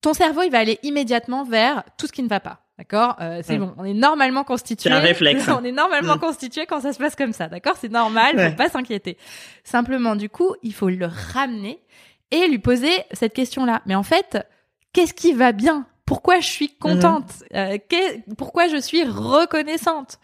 ton 0.00 0.14
cerveau, 0.14 0.42
il 0.42 0.50
va 0.50 0.58
aller 0.58 0.78
immédiatement 0.82 1.44
vers 1.44 1.84
tout 1.98 2.06
ce 2.06 2.12
qui 2.12 2.22
ne 2.22 2.28
va 2.28 2.40
pas. 2.40 2.60
D'accord? 2.78 3.16
Euh, 3.20 3.42
C'est 3.44 3.58
bon, 3.58 3.74
on 3.76 3.84
est 3.84 3.94
normalement 3.94 4.44
constitué. 4.44 4.88
C'est 4.88 4.94
un 4.94 5.00
réflexe. 5.00 5.46
on 5.48 5.62
est 5.62 5.72
normalement 5.72 6.16
mm. 6.16 6.20
constitué 6.20 6.66
quand 6.66 6.80
ça 6.80 6.92
se 6.92 6.98
passe 6.98 7.14
comme 7.14 7.32
ça. 7.32 7.48
D'accord? 7.48 7.76
C'est 7.78 7.90
normal, 7.90 8.50
faut 8.50 8.56
pas 8.56 8.68
s'inquiéter. 8.68 9.18
Simplement, 9.62 10.16
du 10.16 10.28
coup, 10.28 10.54
il 10.62 10.72
faut 10.72 10.88
le 10.88 11.06
ramener 11.06 11.80
et 12.30 12.48
lui 12.48 12.58
poser 12.58 12.90
cette 13.12 13.34
question-là. 13.34 13.82
Mais 13.86 13.94
en 13.94 14.02
fait, 14.02 14.38
qu'est-ce 14.92 15.14
qui 15.14 15.32
va 15.32 15.52
bien? 15.52 15.86
Pourquoi 16.06 16.40
je 16.40 16.48
suis 16.48 16.74
contente? 16.74 17.30
Mm. 17.52 17.56
euh, 17.56 17.78
Pourquoi 18.36 18.68
je 18.68 18.78
suis 18.78 19.04
reconnaissante? 19.04 20.18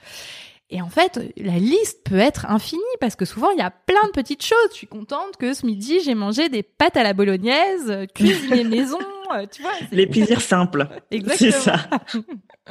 Et 0.70 0.82
en 0.82 0.90
fait, 0.90 1.18
la 1.36 1.58
liste 1.58 2.00
peut 2.04 2.18
être 2.18 2.46
infinie 2.46 2.82
parce 3.00 3.16
que 3.16 3.24
souvent 3.24 3.50
il 3.50 3.58
y 3.58 3.62
a 3.62 3.70
plein 3.70 4.04
de 4.04 4.12
petites 4.12 4.44
choses. 4.44 4.68
Je 4.70 4.76
suis 4.76 4.86
contente 4.86 5.36
que 5.38 5.54
ce 5.54 5.64
midi 5.64 6.00
j'ai 6.04 6.14
mangé 6.14 6.48
des 6.50 6.62
pâtes 6.62 6.96
à 6.96 7.02
la 7.02 7.14
bolognaise, 7.14 8.06
cuisiné 8.14 8.64
maison, 8.64 8.98
euh, 9.34 9.46
tu 9.50 9.62
vois. 9.62 9.72
Les 9.92 10.06
plaisirs 10.06 10.42
simples. 10.42 10.86
Exactement. 11.10 11.50
C'est 11.52 11.58
ça. 11.58 11.88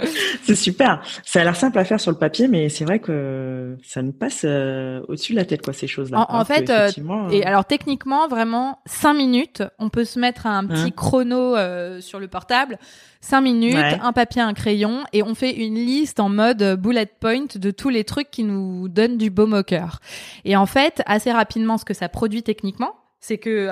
c'est 0.44 0.56
super. 0.56 1.02
Ça 1.24 1.42
a 1.42 1.44
l'air 1.44 1.56
simple 1.56 1.78
à 1.80 1.86
faire 1.86 2.00
sur 2.00 2.12
le 2.12 2.18
papier, 2.18 2.48
mais 2.48 2.70
c'est 2.70 2.86
vrai 2.86 3.00
que 3.00 3.78
ça 3.84 4.02
nous 4.02 4.12
passe 4.12 4.42
euh, 4.46 5.02
au-dessus 5.08 5.34
de 5.34 5.38
la 5.38 5.46
tête, 5.46 5.62
quoi, 5.62 5.74
ces 5.74 5.88
choses-là. 5.88 6.26
En, 6.30 6.46
fait, 6.46 6.70
euh, 6.70 6.90
et 7.32 7.46
alors 7.46 7.66
techniquement, 7.66 8.28
vraiment, 8.28 8.80
cinq 8.86 9.14
minutes, 9.14 9.64
on 9.80 9.90
peut 9.90 10.06
se 10.06 10.20
mettre 10.20 10.46
un 10.46 10.66
petit 10.66 10.88
hein 10.88 10.92
chrono 10.96 11.56
sur 12.00 12.20
le 12.20 12.28
portable, 12.28 12.78
cinq 13.22 13.42
minutes, 13.42 13.76
un 13.76 14.14
papier, 14.14 14.42
un 14.42 14.54
crayon, 14.54 15.04
et 15.14 15.24
on 15.24 15.36
fait 15.36 15.56
une 15.56 15.76
liste 15.76 16.20
en 16.20 16.30
mode 16.30 16.80
bullet 16.80 17.06
point 17.20 17.46
de 17.56 17.72
tous 17.72 17.90
les 17.90 18.04
trucs 18.04 18.32
qui 18.32 18.44
nous 18.44 18.88
donnent 18.90 19.18
du 19.18 19.30
baume 19.30 19.54
au 19.54 19.64
cœur. 19.64 20.00
Et 20.46 20.56
en 20.56 20.66
fait, 20.66 21.02
assez 21.06 21.32
rapidement, 21.32 21.78
ce 21.78 21.86
que 21.86 21.94
ça 21.94 22.10
produit 22.10 22.44
techniquement, 22.44 22.94
c'est 23.20 23.38
que, 23.38 23.68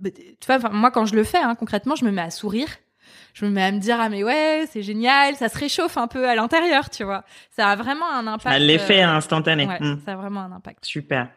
bah, 0.00 0.10
tu 0.10 0.46
vois, 0.46 0.70
moi 0.70 0.90
quand 0.90 1.06
je 1.06 1.14
le 1.14 1.24
fais, 1.24 1.38
hein, 1.38 1.54
concrètement, 1.54 1.94
je 1.94 2.04
me 2.04 2.10
mets 2.10 2.22
à 2.22 2.30
sourire 2.30 2.68
je 3.34 3.44
me 3.44 3.50
mets 3.50 3.62
à 3.62 3.72
me 3.72 3.78
dire 3.78 3.96
ah 4.00 4.08
mais 4.08 4.24
ouais 4.24 4.66
c'est 4.70 4.82
génial 4.82 5.36
ça 5.36 5.48
se 5.48 5.58
réchauffe 5.58 5.96
un 5.96 6.06
peu 6.06 6.28
à 6.28 6.34
l'intérieur 6.34 6.90
tu 6.90 7.04
vois. 7.04 7.24
Ça 7.50 7.68
a 7.68 7.76
vraiment 7.76 8.10
un 8.10 8.26
impact 8.26 8.60
l'effet 8.60 9.02
euh, 9.02 9.08
instantané. 9.08 9.66
ouais, 9.66 9.78
hmm. 9.80 10.00
ça 10.04 10.12
a 10.12 10.16
vraiment 10.16 10.40
un 10.40 10.52
impact. 10.52 10.84
Super. 10.84 11.28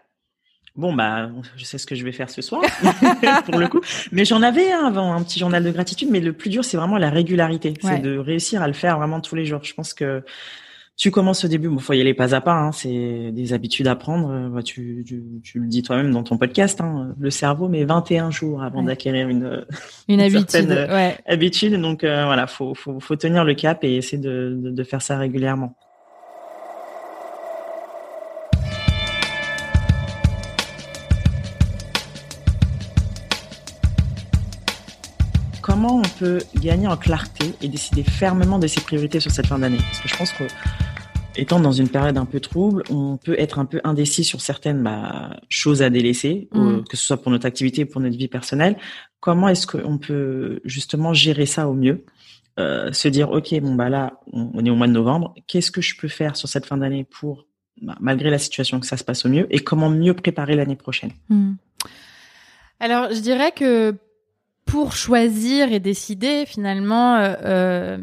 Bon 0.76 0.94
bah 0.94 1.30
je 1.56 1.66
sais 1.66 1.78
ce 1.78 1.86
que 1.86 1.94
je 1.96 2.04
vais 2.04 2.12
faire 2.12 2.30
ce 2.30 2.42
soir 2.42 2.64
pour 3.46 3.60
le 3.60 3.68
coup. 3.68 3.82
Mais 4.12 4.26
j'en 4.26 4.42
avais 4.42 4.72
un 4.72 4.86
avant 4.86 5.14
un 5.14 5.24
petit 5.24 5.40
journal 5.40 5.64
de 5.64 5.72
gratitude 5.72 6.10
mais 6.10 6.20
le 6.20 6.34
plus 6.34 6.50
dur 6.50 6.66
c'est 6.66 6.78
vraiment 6.78 6.98
la 6.98 7.10
régularité. 7.10 7.74
C'est 7.82 8.00
de 8.00 8.18
réussir 8.18 8.62
à 8.62 8.68
le 8.68 8.74
faire 8.74 8.98
vraiment 8.98 9.22
tous 9.22 9.36
les 9.36 9.46
jours. 9.46 9.64
Je 9.64 9.74
pense 9.74 9.94
que 9.94 10.24
tu 10.96 11.10
commences 11.10 11.44
au 11.44 11.48
début, 11.48 11.70
il 11.72 11.80
faut 11.80 11.94
y 11.94 12.02
aller 12.02 12.14
pas 12.14 12.36
à 12.36 12.42
pas, 12.42 12.54
hein, 12.54 12.72
c'est 12.72 13.32
des 13.32 13.54
habitudes 13.54 13.88
à 13.88 13.96
prendre. 13.96 14.30
Euh, 14.30 14.50
bah, 14.50 14.62
tu, 14.62 15.04
tu, 15.08 15.24
tu 15.44 15.60
le 15.60 15.68
dis 15.68 15.82
toi-même 15.82 16.12
dans 16.12 16.24
ton 16.24 16.38
podcast, 16.38 16.82
hein, 16.82 17.16
le 17.20 17.30
cerveau 17.32 17.68
met 17.68 17.84
21 17.84 18.30
jours 18.30 18.62
avant 18.62 18.84
d'acquérir 18.84 19.28
une, 19.28 19.66
une, 20.08 20.22
habitude. 20.22 20.70
Euh, 20.72 20.94
ouais. 20.94 21.18
habitude. 21.26 21.82
Donc 21.82 22.04
euh, 22.04 22.26
voilà, 22.26 22.46
faut, 22.46 22.76
faut, 22.76 23.00
faut 23.00 23.16
tenir 23.16 23.44
le 23.44 23.56
cap 23.56 23.84
et 23.84 23.96
essayer 23.96 24.22
de, 24.22 24.56
de, 24.62 24.70
de 24.70 24.84
faire 24.84 25.02
ça 25.02 25.18
régulièrement. 25.18 25.76
comment 35.64 35.98
on 35.98 36.20
peut 36.20 36.40
gagner 36.58 36.88
en 36.88 36.98
clarté 36.98 37.54
et 37.62 37.68
décider 37.68 38.04
fermement 38.04 38.60
de 38.60 38.68
ses 38.68 38.80
priorités 38.82 39.20
sur 39.20 39.32
cette 39.32 39.48
fin 39.48 39.58
d'année? 39.58 39.78
Parce 39.78 40.02
que 40.02 40.08
je 40.08 40.18
pense 40.18 40.32
que 40.34 40.44
étant 41.36 41.60
dans 41.60 41.72
une 41.72 41.90
période 41.90 42.18
un 42.18 42.26
peu 42.26 42.40
trouble, 42.40 42.84
on 42.90 43.18
peut 43.18 43.36
être 43.40 43.60
un 43.60 43.66
peu 43.66 43.82
indécis 43.84 44.24
sur 44.24 44.42
certaines 44.42 44.84
bah, 44.84 45.38
choses 45.50 45.82
à 45.82 45.90
délaisser, 45.90 46.48
mm. 46.52 46.84
que 46.84 46.98
ce 46.98 47.04
soit 47.04 47.22
pour 47.22 47.32
notre 47.32 47.46
activité 47.46 47.84
ou 47.84 47.88
pour 47.88 48.02
notre 48.02 48.18
vie 48.18 48.28
personnelle. 48.28 48.78
Comment 49.20 49.48
est-ce 49.48 49.68
qu'on 49.68 49.98
peut 49.98 50.62
justement 50.66 51.14
gérer 51.14 51.46
ça 51.46 51.68
au 51.68 51.74
mieux? 51.74 52.06
Euh, 52.60 52.92
Se 52.92 53.08
dire, 53.08 53.32
ok, 53.32 53.60
bon 53.62 53.76
bah 53.76 53.90
là, 53.90 54.20
on, 54.32 54.64
est 54.64 54.70
au 54.70 54.76
mois 54.76 54.88
de 54.88 54.92
novembre. 54.92 55.34
Qu'est-ce 55.48 55.72
que 55.72 55.82
je 55.82 55.98
peux 55.98 56.08
faire 56.08 56.36
sur 56.36 56.48
cette 56.48 56.66
fin 56.66 56.78
d'année 56.78 57.04
pour, 57.04 57.46
bah, 57.82 57.96
malgré 58.00 58.30
la 58.30 58.38
situation, 58.38 58.80
que 58.80 58.86
ça 58.86 58.98
se 58.98 59.04
passe 59.04 59.26
au 59.26 59.30
mieux? 59.30 59.48
Et 59.50 59.60
comment 59.60 59.90
mieux 59.90 60.14
préparer 60.14 60.56
l'année 60.56 60.76
prochaine? 60.76 61.12
Mm. 61.30 61.54
Alors, 62.80 63.12
je 63.12 63.20
dirais 63.20 63.52
que 63.52 63.96
pour 64.66 64.94
choisir 64.94 65.72
et 65.72 65.80
décider, 65.80 66.46
finalement, 66.46 67.16
euh, 67.16 67.36
euh, 67.44 67.98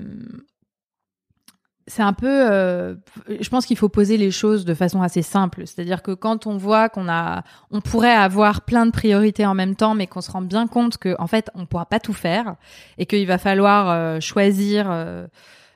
c'est 1.91 2.03
un 2.03 2.13
peu. 2.13 2.51
Euh, 2.51 2.95
je 3.29 3.49
pense 3.49 3.67
qu'il 3.67 3.77
faut 3.77 3.89
poser 3.89 4.17
les 4.17 4.31
choses 4.31 4.65
de 4.65 4.75
façon 4.75 5.03
assez 5.03 5.23
simple. 5.23 5.67
C'est-à-dire 5.67 6.03
que 6.03 6.13
quand 6.13 6.47
on 6.47 6.57
voit 6.57 6.89
qu'on 6.89 7.09
a, 7.09 7.43
on 7.71 7.81
pourrait 7.81 8.15
avoir 8.15 8.63
plein 8.63 8.87
de 8.87 8.91
priorités 8.91 9.45
en 9.45 9.55
même 9.55 9.77
temps, 9.77 9.95
mais 9.95 10.07
qu'on 10.07 10.21
se 10.21 10.31
rend 10.31 10.43
bien 10.43 10.67
compte 10.67 10.97
que, 10.97 11.15
en 11.19 11.27
fait, 11.27 11.51
on 11.55 11.67
pourra 11.67 11.87
pas 11.87 12.01
tout 12.01 12.13
faire 12.13 12.57
et 12.97 13.07
qu'il 13.07 13.27
va 13.27 13.39
falloir 13.39 14.21
choisir 14.21 14.91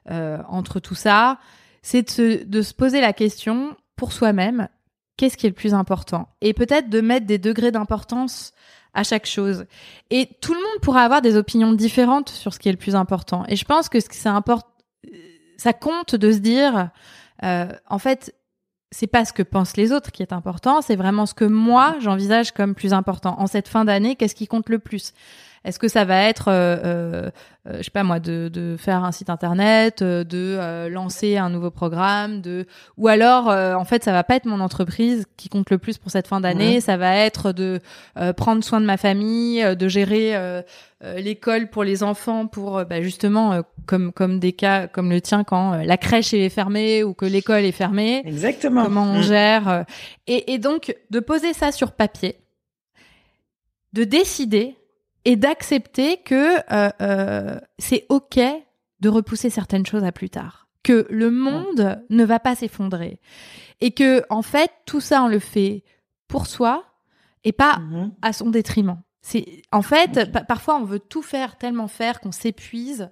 entre 0.09 0.81
tout 0.81 0.95
ça, 0.95 1.39
c'est 1.83 2.03
de 2.03 2.11
se, 2.11 2.45
de 2.45 2.63
se 2.63 2.73
poser 2.73 3.01
la 3.01 3.13
question 3.13 3.77
pour 3.97 4.13
soi-même 4.13 4.69
qu'est-ce 5.17 5.37
qui 5.37 5.47
est 5.47 5.51
le 5.51 5.55
plus 5.55 5.75
important? 5.75 6.29
Et 6.41 6.55
peut-être 6.55 6.89
de 6.89 7.01
mettre 7.01 7.27
des 7.27 7.39
degrés 7.39 7.71
d'importance 7.71 8.53
à 8.95 9.03
chaque 9.03 9.27
chose. 9.27 9.67
Et 10.11 10.29
tout 10.41 10.55
le 10.55 10.61
monde 10.61 10.81
pourra 10.81 11.03
avoir 11.03 11.21
des 11.21 11.37
opinions 11.37 11.73
différentes 11.73 12.29
sur 12.29 12.55
ce 12.55 12.59
qui 12.59 12.69
est 12.69 12.73
le 12.73 12.79
plus 12.79 12.95
important. 12.95 13.45
Et 13.49 13.57
je 13.57 13.65
pense 13.65 13.89
que 13.89 13.99
c'est 14.01 14.29
important, 14.29 14.69
ça 15.57 15.73
compte 15.73 16.15
de 16.15 16.33
se 16.33 16.39
dire, 16.39 16.91
euh, 17.43 17.69
en 17.89 17.99
fait, 17.99 18.35
c'est 18.91 19.07
pas 19.07 19.25
ce 19.25 19.33
que 19.33 19.43
pensent 19.43 19.77
les 19.77 19.93
autres 19.93 20.13
qui 20.13 20.23
est 20.23 20.33
important, 20.33 20.81
c'est 20.81 20.97
vraiment 20.97 21.27
ce 21.27 21.35
que 21.35 21.45
moi 21.45 21.97
j'envisage 22.01 22.53
comme 22.53 22.75
plus 22.75 22.93
important. 22.93 23.35
En 23.41 23.47
cette 23.47 23.69
fin 23.69 23.85
d'année, 23.85 24.15
qu'est-ce 24.15 24.37
qui 24.37 24.47
compte 24.47 24.69
le 24.69 24.79
plus? 24.79 25.13
Est-ce 25.65 25.79
que 25.79 25.89
ça 25.89 26.05
va 26.05 26.25
être, 26.25 26.49
euh, 26.49 26.77
euh, 26.85 27.31
euh, 27.67 27.79
je 27.79 27.85
sais 27.85 27.91
pas 27.91 28.03
moi, 28.03 28.21
de, 28.21 28.51
de 28.53 28.77
faire 28.79 29.03
un 29.03 29.13
site 29.13 29.31
internet, 29.31 30.03
de 30.03 30.89
lancer 30.89 31.39
un 31.39 31.49
nouveau 31.49 31.71
programme, 31.71 32.43
de 32.43 32.67
ou 32.99 33.09
alors 33.09 33.49
en 33.49 33.85
fait 33.85 34.05
ça 34.05 34.13
va 34.13 34.25
pas 34.25 34.37
être 34.37 34.45
mon 34.45 34.61
entreprise 34.61 35.25
qui 35.39 35.49
compte 35.49 35.71
le 35.71 35.79
plus 35.79 35.97
pour 35.97 36.11
cette 36.11 36.27
fin 36.27 36.41
d'année, 36.41 36.81
ça 36.83 36.99
va 36.99 37.17
être 37.17 37.53
de 37.53 37.81
prendre 38.37 38.63
soin 38.63 38.81
de 38.81 38.87
ma 38.87 38.99
famille, 38.99 39.65
de 39.75 39.89
gérer 39.89 40.63
l'école 41.17 41.71
pour 41.71 41.85
les 41.85 42.03
enfants, 42.03 42.47
pour 42.47 42.85
bah, 42.85 43.01
justement 43.01 43.63
comme 43.87 44.13
comme 44.13 44.39
des 44.39 44.53
cas 44.53 44.87
comme 44.87 45.11
le 45.11 45.23
tien 45.23 45.45
quand 45.45 45.77
la 45.83 45.97
crèche 45.97 46.35
est 46.35 46.51
fermée 46.51 47.03
ou 47.03 47.15
que 47.15 47.25
l'école 47.25 47.65
est 47.65 47.73
fermée. 47.73 48.23
Exactement. 48.27 48.85
Comment 48.85 49.05
on 49.05 49.21
mm. 49.21 49.23
gère 49.23 49.85
et, 50.27 50.53
et 50.53 50.59
donc 50.59 50.95
de 51.11 51.21
poser 51.21 51.55
ça 51.55 51.73
sur 51.73 51.93
papier, 51.93 52.37
de 53.95 54.05
décider 54.05 54.77
et 55.25 55.37
d'accepter 55.37 56.19
que 56.19 56.57
euh, 56.73 56.91
euh, 57.01 57.61
c'est 57.79 58.07
ok 58.09 58.41
de 59.01 59.09
repousser 59.09 59.51
certaines 59.51 59.87
choses 59.87 60.05
à 60.05 60.13
plus 60.13 60.31
tard, 60.31 60.69
que 60.83 61.07
le 61.11 61.31
monde 61.31 62.03
ne 62.11 62.25
va 62.25 62.39
pas 62.39 62.55
s'effondrer 62.55 63.21
et 63.81 63.91
que 63.93 64.23
en 64.31 64.43
fait 64.43 64.71
tout 64.87 65.01
ça 65.01 65.23
on 65.23 65.29
le 65.29 65.39
fait 65.39 65.85
pour 66.29 66.47
soi 66.47 66.85
et 67.45 67.53
pas 67.53 67.79
mm-hmm. 67.79 68.11
à 68.23 68.33
son 68.33 68.51
détriment. 68.51 69.01
C'est 69.21 69.63
en 69.73 69.83
fait 69.83 70.31
parfois 70.47 70.77
on 70.77 70.85
veut 70.85 71.01
tout 71.01 71.23
faire 71.23 71.57
tellement 71.57 71.89
faire 71.89 72.21
qu'on 72.21 72.33
s'épuise 72.33 73.11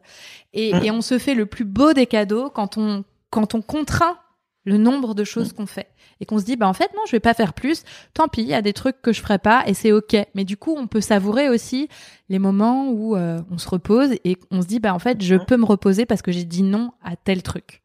et, 0.53 0.75
mm. 0.75 0.85
et, 0.85 0.91
on 0.91 1.01
se 1.01 1.19
fait 1.19 1.35
le 1.35 1.47
plus 1.47 1.65
beau 1.65 1.95
des 1.95 2.07
cadeaux 2.07 2.51
quand 2.51 2.77
on 2.77 3.05
quand 3.31 3.55
on 3.55 3.63
contraint 3.63 4.19
le 4.65 4.77
nombre 4.77 5.15
de 5.15 5.25
choses 5.25 5.53
qu'on 5.53 5.67
fait. 5.67 5.89
Et 6.21 6.27
qu'on 6.27 6.39
se 6.39 6.45
dit 6.45 6.57
bah 6.57 6.69
en 6.69 6.73
fait 6.73 6.91
non 6.95 7.03
je 7.07 7.13
vais 7.13 7.21
pas 7.21 7.35
faire 7.35 7.53
plus. 7.53 7.83
Tant 8.15 8.29
pis 8.29 8.43
il 8.43 8.49
y 8.49 8.55
a 8.55 8.63
des 8.63 8.73
trucs 8.73 9.03
que 9.03 9.13
je 9.13 9.21
ferai 9.21 9.39
pas 9.39 9.65
et 9.67 9.75
c'est 9.75 9.93
ok. 9.93 10.17
Mais 10.35 10.45
du 10.45 10.57
coup 10.57 10.75
on 10.79 10.87
peut 10.87 11.01
savourer 11.01 11.49
aussi 11.49 11.89
les 12.29 12.39
moments 12.39 12.89
où 12.91 13.17
euh, 13.17 13.41
on 13.51 13.59
se 13.59 13.69
repose 13.69 14.13
et 14.25 14.37
on 14.51 14.63
se 14.63 14.67
dit 14.67 14.79
bah 14.79 14.95
en 14.95 14.99
fait 14.99 15.23
je 15.23 15.35
peux 15.35 15.57
me 15.57 15.65
reposer 15.65 16.07
parce 16.07 16.23
que 16.23 16.31
j'ai 16.31 16.45
dit 16.45 16.63
non 16.63 16.93
à 17.03 17.17
tel 17.17 17.43
truc. 17.43 17.83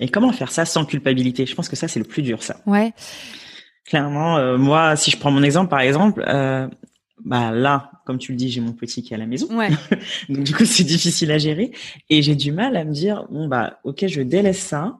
Et 0.00 0.08
comment 0.08 0.32
faire 0.32 0.50
ça 0.50 0.64
sans 0.64 0.84
culpabilité? 0.84 1.46
Je 1.46 1.54
pense 1.54 1.68
que 1.68 1.76
ça 1.76 1.88
c'est 1.88 2.00
le 2.00 2.04
plus 2.04 2.22
dur 2.22 2.42
ça. 2.42 2.56
Ouais. 2.66 2.92
Clairement 3.86 4.36
euh, 4.36 4.58
moi 4.58 4.96
si 4.96 5.10
je 5.10 5.18
prends 5.18 5.30
mon 5.30 5.42
exemple 5.42 5.70
par 5.70 5.80
exemple 5.80 6.24
euh, 6.28 6.68
bah 7.24 7.52
là, 7.52 7.92
comme 8.04 8.18
tu 8.18 8.32
le 8.32 8.36
dis, 8.36 8.50
j'ai 8.50 8.60
mon 8.60 8.72
petit 8.72 9.02
qui 9.02 9.14
est 9.14 9.16
à 9.16 9.18
la 9.18 9.26
maison. 9.26 9.46
Ouais. 9.56 9.70
Donc 10.28 10.44
du 10.44 10.54
coup, 10.54 10.64
c'est 10.64 10.84
difficile 10.84 11.30
à 11.30 11.38
gérer. 11.38 11.70
Et 12.10 12.22
j'ai 12.22 12.34
du 12.34 12.52
mal 12.52 12.76
à 12.76 12.84
me 12.84 12.92
dire 12.92 13.26
bon 13.30 13.48
bah 13.48 13.78
OK, 13.84 14.06
je 14.06 14.20
délaisse 14.20 14.58
ça 14.58 14.98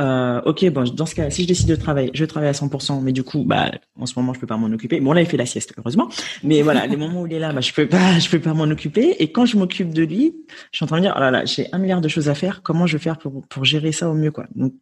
euh, 0.00 0.40
ok, 0.44 0.70
bon, 0.70 0.84
dans 0.94 1.06
ce 1.06 1.14
cas, 1.14 1.28
si 1.30 1.42
je 1.42 1.48
décide 1.48 1.68
de 1.68 1.74
travailler, 1.74 2.10
je 2.14 2.24
travaille 2.24 2.48
à 2.48 2.52
100%, 2.52 3.00
mais 3.02 3.12
du 3.12 3.24
coup, 3.24 3.44
bah, 3.44 3.72
en 3.98 4.06
ce 4.06 4.14
moment, 4.16 4.32
je 4.32 4.38
peux 4.38 4.46
pas 4.46 4.56
m'en 4.56 4.68
occuper. 4.68 5.00
Bon, 5.00 5.12
là, 5.12 5.22
il 5.22 5.26
fait 5.26 5.36
la 5.36 5.46
sieste, 5.46 5.74
heureusement. 5.76 6.08
Mais 6.44 6.62
voilà, 6.62 6.86
les 6.86 6.96
moments 6.96 7.22
où 7.22 7.26
il 7.26 7.32
est 7.32 7.38
là, 7.40 7.52
bah, 7.52 7.60
je 7.60 7.72
peux 7.72 7.88
pas, 7.88 8.18
je 8.18 8.30
peux 8.30 8.40
pas 8.40 8.54
m'en 8.54 8.64
occuper. 8.64 9.16
Et 9.18 9.32
quand 9.32 9.44
je 9.44 9.56
m'occupe 9.56 9.92
de 9.92 10.04
lui, 10.04 10.36
je 10.70 10.78
suis 10.78 10.84
en 10.84 10.86
train 10.86 10.98
de 10.98 11.02
dire, 11.02 11.14
oh 11.16 11.20
là 11.20 11.30
là, 11.30 11.44
j'ai 11.44 11.66
un 11.72 11.78
milliard 11.78 12.00
de 12.00 12.08
choses 12.08 12.28
à 12.28 12.34
faire. 12.34 12.62
Comment 12.62 12.86
je 12.86 12.96
vais 12.96 13.02
faire 13.02 13.18
pour, 13.18 13.46
pour 13.48 13.64
gérer 13.64 13.90
ça 13.90 14.08
au 14.08 14.14
mieux, 14.14 14.30
quoi? 14.30 14.46
Donc, 14.54 14.72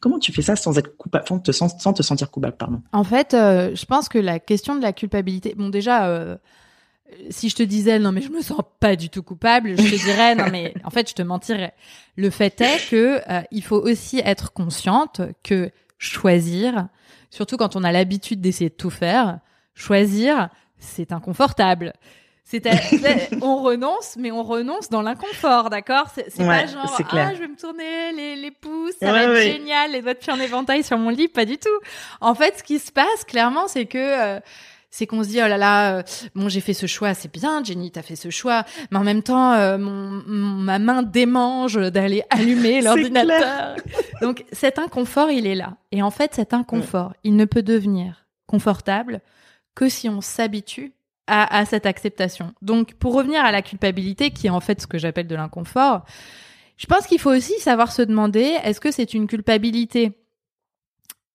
comment 0.00 0.20
tu 0.20 0.32
fais 0.32 0.42
ça 0.42 0.54
sans 0.54 0.78
être 0.78 0.96
coupable, 0.96 1.24
sans 1.26 1.40
te, 1.40 2.02
sentir 2.02 2.30
coupable, 2.30 2.56
pardon? 2.56 2.80
En 2.92 3.04
fait, 3.04 3.34
euh, 3.34 3.74
je 3.74 3.84
pense 3.86 4.08
que 4.08 4.18
la 4.18 4.38
question 4.38 4.76
de 4.76 4.82
la 4.82 4.92
culpabilité, 4.92 5.54
bon, 5.56 5.68
déjà, 5.68 6.06
euh, 6.06 6.36
si 7.30 7.48
je 7.48 7.56
te 7.56 7.62
disais 7.62 7.98
non 7.98 8.12
mais 8.12 8.20
je 8.20 8.30
me 8.30 8.42
sens 8.42 8.62
pas 8.80 8.96
du 8.96 9.08
tout 9.08 9.22
coupable, 9.22 9.70
je 9.70 9.82
te 9.82 10.04
dirais 10.04 10.34
non 10.34 10.46
mais 10.50 10.74
en 10.84 10.90
fait 10.90 11.08
je 11.08 11.14
te 11.14 11.22
mentirais. 11.22 11.74
Le 12.16 12.30
fait 12.30 12.60
est 12.60 12.90
que 12.90 13.20
euh, 13.28 13.42
il 13.50 13.62
faut 13.62 13.80
aussi 13.80 14.20
être 14.24 14.52
consciente 14.52 15.20
que 15.42 15.70
choisir, 15.98 16.88
surtout 17.30 17.56
quand 17.56 17.76
on 17.76 17.84
a 17.84 17.92
l'habitude 17.92 18.40
d'essayer 18.40 18.70
de 18.70 18.74
tout 18.74 18.90
faire, 18.90 19.40
choisir 19.74 20.48
c'est 20.78 21.12
inconfortable. 21.12 21.92
C'est 22.50 22.62
on 23.42 23.62
renonce, 23.62 24.16
mais 24.18 24.32
on 24.32 24.42
renonce 24.42 24.88
dans 24.88 25.02
l'inconfort, 25.02 25.70
d'accord? 25.70 26.08
C'est 26.12 26.36
pas 26.38 26.66
genre 26.66 26.92
ah 27.12 27.32
je 27.32 27.38
vais 27.38 27.46
me 27.46 27.56
tourner 27.56 28.12
les, 28.12 28.34
les 28.34 28.50
pouces, 28.50 28.94
ça 28.98 29.12
va 29.12 29.22
être 29.22 29.36
génial, 29.36 29.92
les 29.92 30.02
doigts 30.02 30.14
de 30.14 30.18
pied 30.18 30.32
en 30.32 30.40
éventail 30.40 30.82
sur 30.82 30.98
mon 30.98 31.10
lit, 31.10 31.28
pas 31.28 31.44
du 31.44 31.58
tout. 31.58 31.68
En 32.20 32.34
fait, 32.34 32.58
ce 32.58 32.64
qui 32.64 32.80
se 32.80 32.90
passe 32.90 33.24
clairement, 33.24 33.68
c'est 33.68 33.86
que 33.86 33.98
euh, 33.98 34.40
c'est 34.90 35.06
qu'on 35.06 35.22
se 35.22 35.28
dit 35.28 35.38
oh 35.42 35.48
là 35.48 35.56
là 35.56 35.98
euh, 35.98 36.02
bon 36.34 36.48
j'ai 36.48 36.60
fait 36.60 36.74
ce 36.74 36.86
choix 36.86 37.14
c'est 37.14 37.32
bien 37.32 37.62
Jenny 37.62 37.90
t'as 37.90 38.02
fait 38.02 38.16
ce 38.16 38.30
choix. 38.30 38.64
Mais 38.90 38.98
en 38.98 39.04
même 39.04 39.22
temps 39.22 39.52
euh, 39.52 39.78
mon, 39.78 40.10
ma 40.10 40.78
main 40.78 41.02
démange 41.02 41.76
d'aller 41.76 42.22
allumer 42.30 42.82
l'ordinateur. 42.82 43.76
donc 44.22 44.44
cet 44.52 44.78
inconfort 44.78 45.30
il 45.30 45.46
est 45.46 45.54
là. 45.54 45.76
Et 45.92 46.02
en 46.02 46.10
fait 46.10 46.34
cet 46.34 46.52
inconfort 46.52 47.14
il 47.24 47.36
ne 47.36 47.44
peut 47.44 47.62
devenir 47.62 48.26
confortable 48.46 49.20
que 49.74 49.88
si 49.88 50.08
on 50.08 50.20
s'habitue 50.20 50.92
à, 51.28 51.58
à 51.58 51.64
cette 51.64 51.86
acceptation. 51.86 52.52
Donc 52.60 52.94
pour 52.94 53.14
revenir 53.14 53.44
à 53.44 53.52
la 53.52 53.62
culpabilité 53.62 54.32
qui 54.32 54.48
est 54.48 54.50
en 54.50 54.60
fait 54.60 54.80
ce 54.80 54.86
que 54.88 54.98
j'appelle 54.98 55.28
de 55.28 55.36
l'inconfort 55.36 56.04
Je 56.76 56.86
pense 56.86 57.06
qu'il 57.06 57.20
faut 57.20 57.30
aussi 57.30 57.58
savoir 57.60 57.92
se 57.92 58.02
demander 58.02 58.56
est-ce 58.64 58.80
que 58.80 58.90
c'est 58.90 59.14
une 59.14 59.28
culpabilité 59.28 60.12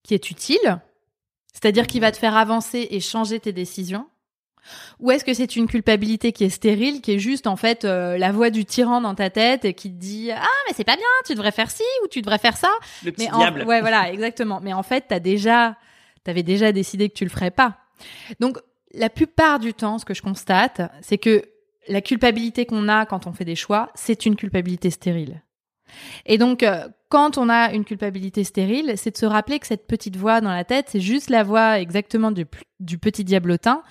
qui 0.04 0.14
est 0.14 0.30
utile, 0.30 0.80
c'est-à-dire 1.56 1.88
qui 1.88 2.02
va 2.02 2.12
te 2.12 2.18
faire 2.18 2.36
avancer 2.36 2.88
et 2.92 3.00
changer 3.00 3.40
tes 3.40 3.54
décisions, 3.54 4.08
ou 5.00 5.12
est-ce 5.12 5.24
que 5.24 5.34
c'est 5.34 5.56
une 5.56 5.68
culpabilité 5.68 6.32
qui 6.32 6.44
est 6.44 6.50
stérile, 6.50 7.02
qui 7.02 7.14
est 7.14 7.20
juste 7.20 7.48
en 7.48 7.56
fait 7.56 7.86
euh, 7.86 8.18
la 8.18 8.32
voix 8.32 8.50
du 8.50 8.66
tyran 8.66 9.00
dans 9.00 9.16
ta 9.16 9.30
tête 9.30 9.64
et 9.64 9.74
qui 9.74 9.90
te 9.90 10.00
dit 10.00 10.32
ah 10.32 10.42
mais 10.68 10.74
c'est 10.76 10.84
pas 10.84 10.96
bien, 10.96 11.06
tu 11.26 11.34
devrais 11.34 11.52
faire 11.52 11.72
ci 11.72 11.84
ou 12.04 12.08
tu 12.08 12.22
devrais 12.22 12.40
faire 12.40 12.58
ça? 12.58 12.70
Le 13.04 13.12
petit 13.12 13.30
mais 13.32 13.38
diable. 13.38 13.64
ouais 13.64 13.82
voilà 13.82 14.12
exactement. 14.12 14.60
Mais 14.62 14.74
en 14.74 14.84
fait 14.84 15.06
t'as 15.08 15.20
déjà 15.20 15.78
t'avais 16.24 16.44
déjà 16.44 16.72
décidé 16.72 17.10
que 17.10 17.14
tu 17.14 17.24
le 17.24 17.30
ferais 17.30 17.52
pas. 17.52 17.78
Donc 18.40 18.58
la 18.94 19.10
plupart 19.10 19.60
du 19.60 19.74
temps, 19.74 20.00
ce 20.00 20.06
que 20.06 20.14
je 20.14 20.22
constate, 20.22 20.82
c'est 21.02 21.18
que 21.20 21.44
la 21.88 22.02
culpabilité 22.02 22.66
qu'on 22.66 22.90
a 22.90 23.06
quand 23.06 23.28
on 23.28 23.34
fait 23.34 23.46
des 23.46 23.56
choix, 23.56 23.92
c'est 23.94 24.26
une 24.26 24.36
culpabilité 24.36 24.90
stérile. 24.90 25.44
Et 26.26 26.38
donc, 26.38 26.64
euh, 26.64 26.88
quand 27.16 27.38
on 27.38 27.48
a 27.48 27.72
une 27.72 27.86
culpabilité 27.86 28.44
stérile, 28.44 28.96
c'est 28.98 29.12
de 29.12 29.18
se 29.18 29.26
rappeler 29.26 29.60
que 29.60 29.68
cette 29.68 29.88
petite 29.88 30.18
voix 30.18 30.42
dans 30.42 30.52
la 30.52 30.66
tête, 30.66 30.88
c'est 30.90 31.00
juste 31.00 31.30
la 31.30 31.44
voix 31.44 31.80
exactement 31.80 32.30
du, 32.30 32.46
du 32.82 32.98
petit 32.98 33.24
diablotin, 33.24 33.84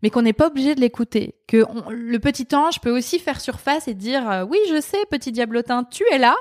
mais 0.00 0.10
qu'on 0.10 0.22
n'est 0.22 0.32
pas 0.32 0.46
obligé 0.46 0.76
de 0.76 0.80
l'écouter. 0.80 1.34
Que 1.48 1.64
le 1.90 2.18
petit 2.20 2.46
ange 2.54 2.80
peut 2.80 2.96
aussi 2.96 3.18
faire 3.18 3.40
surface 3.40 3.88
et 3.88 3.94
dire 3.94 4.30
euh, 4.30 4.44
oui, 4.48 4.58
je 4.70 4.80
sais, 4.80 5.04
petit 5.10 5.32
diablotin, 5.32 5.82
tu 5.90 6.04
es 6.12 6.18
là, 6.18 6.36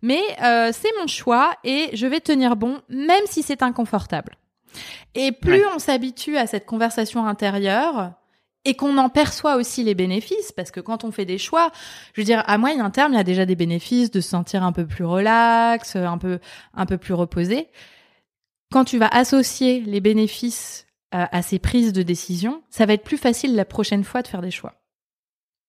mais 0.00 0.22
euh, 0.42 0.70
c'est 0.72 0.88
mon 0.98 1.06
choix 1.06 1.52
et 1.64 1.90
je 1.92 2.06
vais 2.06 2.20
tenir 2.20 2.56
bon, 2.56 2.80
même 2.88 3.26
si 3.26 3.42
c'est 3.42 3.62
inconfortable. 3.62 4.38
Et 5.14 5.32
plus 5.32 5.64
on 5.74 5.78
s'habitue 5.78 6.38
à 6.38 6.46
cette 6.46 6.64
conversation 6.64 7.26
intérieure, 7.26 8.12
et 8.64 8.74
qu'on 8.74 8.96
en 8.98 9.08
perçoit 9.08 9.56
aussi 9.56 9.84
les 9.84 9.94
bénéfices, 9.94 10.52
parce 10.52 10.70
que 10.70 10.80
quand 10.80 11.04
on 11.04 11.10
fait 11.10 11.24
des 11.24 11.38
choix, 11.38 11.70
je 12.14 12.20
veux 12.20 12.24
dire, 12.24 12.42
à 12.46 12.58
moyen 12.58 12.90
terme, 12.90 13.12
il 13.12 13.16
y 13.16 13.20
a 13.20 13.24
déjà 13.24 13.46
des 13.46 13.56
bénéfices 13.56 14.10
de 14.10 14.20
se 14.20 14.30
sentir 14.30 14.62
un 14.62 14.72
peu 14.72 14.86
plus 14.86 15.04
relax, 15.04 15.96
un 15.96 16.18
peu, 16.18 16.38
un 16.72 16.86
peu 16.86 16.98
plus 16.98 17.14
reposé. 17.14 17.68
Quand 18.72 18.84
tu 18.84 18.98
vas 18.98 19.08
associer 19.08 19.80
les 19.80 20.00
bénéfices 20.00 20.86
à, 21.10 21.36
à 21.36 21.42
ces 21.42 21.58
prises 21.58 21.92
de 21.92 22.02
décision, 22.02 22.62
ça 22.70 22.86
va 22.86 22.94
être 22.94 23.04
plus 23.04 23.18
facile 23.18 23.54
la 23.54 23.64
prochaine 23.64 24.04
fois 24.04 24.22
de 24.22 24.28
faire 24.28 24.42
des 24.42 24.50
choix. 24.50 24.74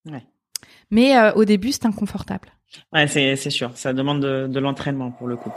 Ouais. 0.10 0.26
Mais 0.92 1.18
euh, 1.18 1.34
au 1.34 1.46
début, 1.46 1.72
c'est 1.72 1.86
inconfortable. 1.86 2.50
Ouais, 2.94 3.08
c'est, 3.08 3.36
sûr. 3.50 3.72
Ça 3.76 3.94
demande 3.94 4.22
de, 4.22 4.48
de 4.48 4.60
l'entraînement 4.60 5.12
pour 5.12 5.28
le 5.28 5.36
coup. 5.36 5.52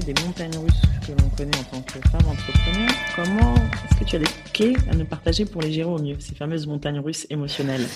Des 0.00 0.14
montagnes 0.24 0.56
russes 0.58 0.82
que 1.06 1.12
l'on 1.12 1.28
connaît 1.30 1.56
en 1.58 1.76
tant 1.76 1.82
que 1.82 2.00
femme 2.08 2.28
entrepreneur. 2.28 2.90
Comment 3.14 3.54
est-ce 3.54 4.00
que 4.00 4.04
tu 4.04 4.16
as 4.16 4.18
des 4.18 4.26
clés 4.52 4.76
à 4.90 4.94
nous 4.94 5.04
partager 5.04 5.44
pour 5.44 5.62
les 5.62 5.72
gérer 5.72 5.88
au 5.88 5.98
mieux, 5.98 6.16
ces 6.18 6.34
fameuses 6.34 6.66
montagnes 6.66 7.00
russes 7.00 7.26
émotionnelles? 7.30 7.86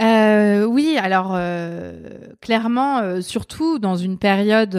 Euh, 0.00 0.64
Oui, 0.64 0.98
alors 1.00 1.32
euh, 1.34 1.92
clairement, 2.40 2.98
euh, 2.98 3.20
surtout 3.20 3.78
dans 3.78 3.96
une 3.96 4.18
période 4.18 4.78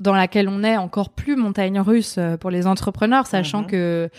dans 0.00 0.14
laquelle 0.14 0.48
on 0.48 0.62
est 0.62 0.76
encore 0.76 1.10
plus 1.10 1.36
montagne 1.36 1.80
russe 1.80 2.18
pour 2.40 2.50
les 2.50 2.66
entrepreneurs, 2.66 3.26
sachant 3.26 3.62
mm-hmm. 3.62 3.66
que 3.66 4.10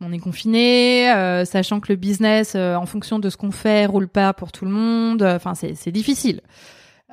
on 0.00 0.12
est 0.12 0.18
confiné, 0.18 1.10
euh, 1.10 1.44
sachant 1.44 1.80
que 1.80 1.92
le 1.92 1.96
business, 1.96 2.54
en 2.54 2.86
fonction 2.86 3.18
de 3.18 3.28
ce 3.30 3.36
qu'on 3.36 3.50
fait, 3.50 3.86
roule 3.86 4.08
pas 4.08 4.32
pour 4.32 4.52
tout 4.52 4.64
le 4.64 4.70
monde. 4.70 5.22
Enfin, 5.22 5.54
c'est 5.54 5.92
difficile. 5.92 6.40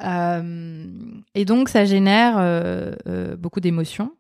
Euh, 0.03 0.83
et 1.35 1.45
donc, 1.45 1.69
ça 1.69 1.85
génère 1.85 2.37
euh, 2.37 2.93
euh, 3.07 3.35
beaucoup 3.35 3.59
d'émotions. 3.59 4.11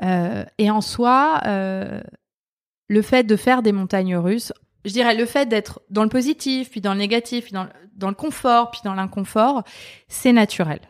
et 0.00 0.70
en 0.70 0.80
soi, 0.80 1.40
le 1.44 3.02
fait 3.02 3.24
de 3.24 3.36
faire 3.36 3.62
des 3.62 3.72
montagnes 3.72 4.16
russes, 4.16 4.52
je 4.84 4.92
dirais 4.92 5.14
le 5.14 5.26
fait 5.26 5.46
d'être 5.46 5.80
dans 5.90 6.02
le 6.02 6.08
positif, 6.08 6.70
puis 6.70 6.80
dans 6.80 6.92
le 6.92 6.98
négatif, 6.98 7.44
puis 7.44 7.52
dans, 7.52 8.08
le 8.08 8.14
confort, 8.14 8.70
puis 8.70 8.80
dans 8.84 8.94
l'inconfort, 8.94 9.62
c'est 10.08 10.32
naturel. 10.32 10.80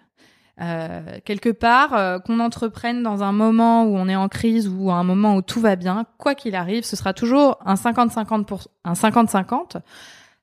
Quelque 1.24 1.50
part, 1.50 2.22
qu'on 2.22 2.38
entreprenne 2.38 3.02
dans 3.02 3.22
un 3.22 3.32
moment 3.32 3.84
où 3.84 3.96
on 3.96 4.08
est 4.08 4.16
en 4.16 4.28
crise 4.28 4.68
ou 4.68 4.90
un 4.92 5.02
moment 5.02 5.36
où 5.36 5.42
tout 5.42 5.60
va 5.60 5.74
bien, 5.76 6.06
quoi 6.18 6.34
qu'il 6.34 6.54
arrive, 6.54 6.84
ce 6.84 6.94
sera 6.94 7.12
toujours 7.12 7.58
un 7.66 7.74
50-50 7.74 8.44
pour 8.44 8.62
un 8.84 8.92
50-50 8.92 9.82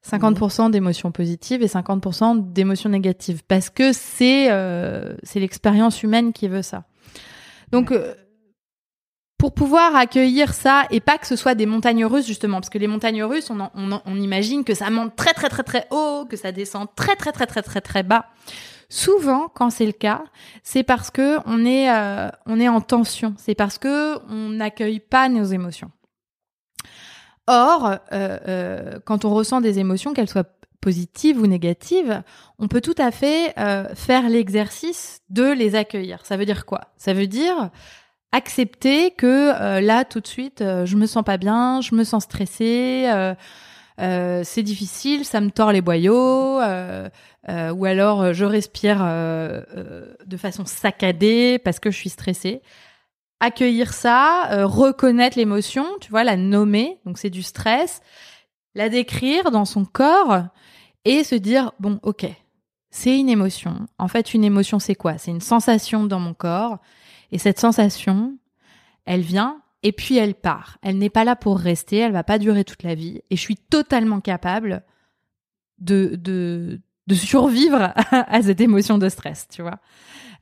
50% 0.05 0.71
d'émotions 0.71 1.11
positives 1.11 1.61
et 1.61 1.67
50% 1.67 2.53
d'émotions 2.53 2.89
négatives 2.89 3.43
parce 3.47 3.69
que 3.69 3.91
c'est 3.91 4.49
euh, 4.49 5.15
c'est 5.23 5.39
l'expérience 5.39 6.03
humaine 6.03 6.31
qui 6.31 6.47
veut 6.47 6.61
ça. 6.61 6.85
Donc 7.71 7.91
euh, 7.91 8.13
pour 9.37 9.53
pouvoir 9.53 9.95
accueillir 9.95 10.53
ça 10.53 10.85
et 10.89 11.01
pas 11.01 11.17
que 11.17 11.27
ce 11.27 11.35
soit 11.35 11.53
des 11.53 11.65
montagnes 11.65 12.05
russes 12.05 12.25
justement 12.25 12.57
parce 12.57 12.69
que 12.69 12.77
les 12.77 12.87
montagnes 12.87 13.23
russes 13.23 13.49
on, 13.49 13.59
on, 13.75 14.01
on 14.05 14.15
imagine 14.15 14.63
que 14.63 14.73
ça 14.73 14.89
monte 14.89 15.15
très 15.15 15.33
très 15.33 15.49
très 15.49 15.63
très 15.63 15.87
haut 15.91 16.25
que 16.29 16.37
ça 16.37 16.51
descend 16.51 16.87
très 16.95 17.15
très 17.15 17.33
très 17.33 17.45
très 17.45 17.61
très 17.61 17.81
très 17.81 18.03
bas. 18.03 18.27
Souvent 18.87 19.49
quand 19.53 19.69
c'est 19.69 19.85
le 19.85 19.91
cas 19.91 20.23
c'est 20.63 20.83
parce 20.83 21.11
que 21.11 21.39
on 21.45 21.65
est 21.65 21.91
euh, 21.91 22.29
on 22.45 22.57
est 22.57 22.69
en 22.69 22.79
tension. 22.79 23.33
C'est 23.37 23.55
parce 23.55 23.77
que 23.77 24.17
on 24.29 24.49
n'accueille 24.51 25.01
pas 25.01 25.27
nos 25.27 25.43
émotions 25.43 25.91
Or, 27.49 27.97
euh, 28.11 28.37
euh, 28.47 28.99
quand 29.05 29.25
on 29.25 29.33
ressent 29.33 29.59
des 29.59 29.79
émotions, 29.79 30.13
qu'elles 30.13 30.29
soient 30.29 30.45
positives 30.81 31.41
ou 31.41 31.47
négatives, 31.47 32.21
on 32.59 32.67
peut 32.67 32.79
tout 32.79 32.93
à 32.99 33.09
fait 33.09 33.53
euh, 33.57 33.85
faire 33.95 34.29
l'exercice 34.29 35.21
de 35.31 35.51
les 35.51 35.73
accueillir. 35.73 36.23
Ça 36.27 36.37
veut 36.37 36.45
dire 36.45 36.67
quoi? 36.67 36.81
Ça 36.95 37.13
veut 37.13 37.25
dire 37.25 37.71
accepter 38.31 39.09
que 39.09 39.79
là, 39.79 40.05
tout 40.05 40.19
de 40.19 40.27
suite, 40.27 40.59
je 40.59 40.95
me 40.95 41.07
sens 41.07 41.23
pas 41.23 41.37
bien, 41.37 41.81
je 41.81 41.95
me 41.95 42.03
sens 42.03 42.25
stressée, 42.25 43.09
c'est 43.97 44.61
difficile, 44.61 45.25
ça 45.25 45.41
me 45.41 45.49
tord 45.49 45.71
les 45.71 45.81
boyaux, 45.81 46.59
ou 46.59 47.85
alors 47.85 48.31
je 48.33 48.45
respire 48.45 48.99
de 48.99 50.37
façon 50.37 50.63
saccadée 50.65 51.57
parce 51.57 51.79
que 51.79 51.89
je 51.89 51.97
suis 51.97 52.11
stressée 52.11 52.61
accueillir 53.39 53.93
ça, 53.93 54.51
euh, 54.51 54.65
reconnaître 54.65 55.37
l'émotion, 55.37 55.85
tu 56.01 56.09
vois, 56.09 56.23
la 56.23 56.37
nommer, 56.37 56.99
donc 57.05 57.17
c'est 57.17 57.29
du 57.29 57.43
stress, 57.43 58.01
la 58.75 58.89
décrire 58.89 59.51
dans 59.51 59.65
son 59.65 59.85
corps 59.85 60.43
et 61.05 61.23
se 61.23 61.35
dire 61.35 61.71
bon, 61.79 61.99
OK, 62.03 62.25
c'est 62.91 63.17
une 63.17 63.29
émotion. 63.29 63.87
En 63.97 64.07
fait, 64.07 64.33
une 64.33 64.43
émotion 64.43 64.79
c'est 64.79 64.95
quoi? 64.95 65.17
C'est 65.17 65.31
une 65.31 65.41
sensation 65.41 66.05
dans 66.05 66.19
mon 66.19 66.33
corps 66.33 66.79
et 67.31 67.37
cette 67.37 67.59
sensation, 67.59 68.37
elle 69.05 69.21
vient 69.21 69.61
et 69.83 69.91
puis 69.91 70.17
elle 70.17 70.35
part. 70.35 70.77
Elle 70.81 70.97
n'est 70.97 71.09
pas 71.09 71.23
là 71.23 71.35
pour 71.35 71.59
rester, 71.59 71.97
elle 71.97 72.11
va 72.11 72.23
pas 72.23 72.39
durer 72.39 72.65
toute 72.65 72.83
la 72.83 72.95
vie 72.95 73.21
et 73.29 73.35
je 73.35 73.41
suis 73.41 73.57
totalement 73.57 74.19
capable 74.19 74.83
de 75.79 76.15
de 76.15 76.81
de 77.07 77.15
survivre 77.15 77.93
à 78.11 78.41
cette 78.41 78.61
émotion 78.61 78.97
de 78.97 79.09
stress, 79.09 79.47
tu 79.49 79.61
vois. 79.61 79.79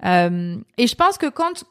Euh, 0.03 0.57
et 0.77 0.87
je 0.87 0.95
pense 0.95 1.17
que 1.17 1.27
quand 1.27 1.63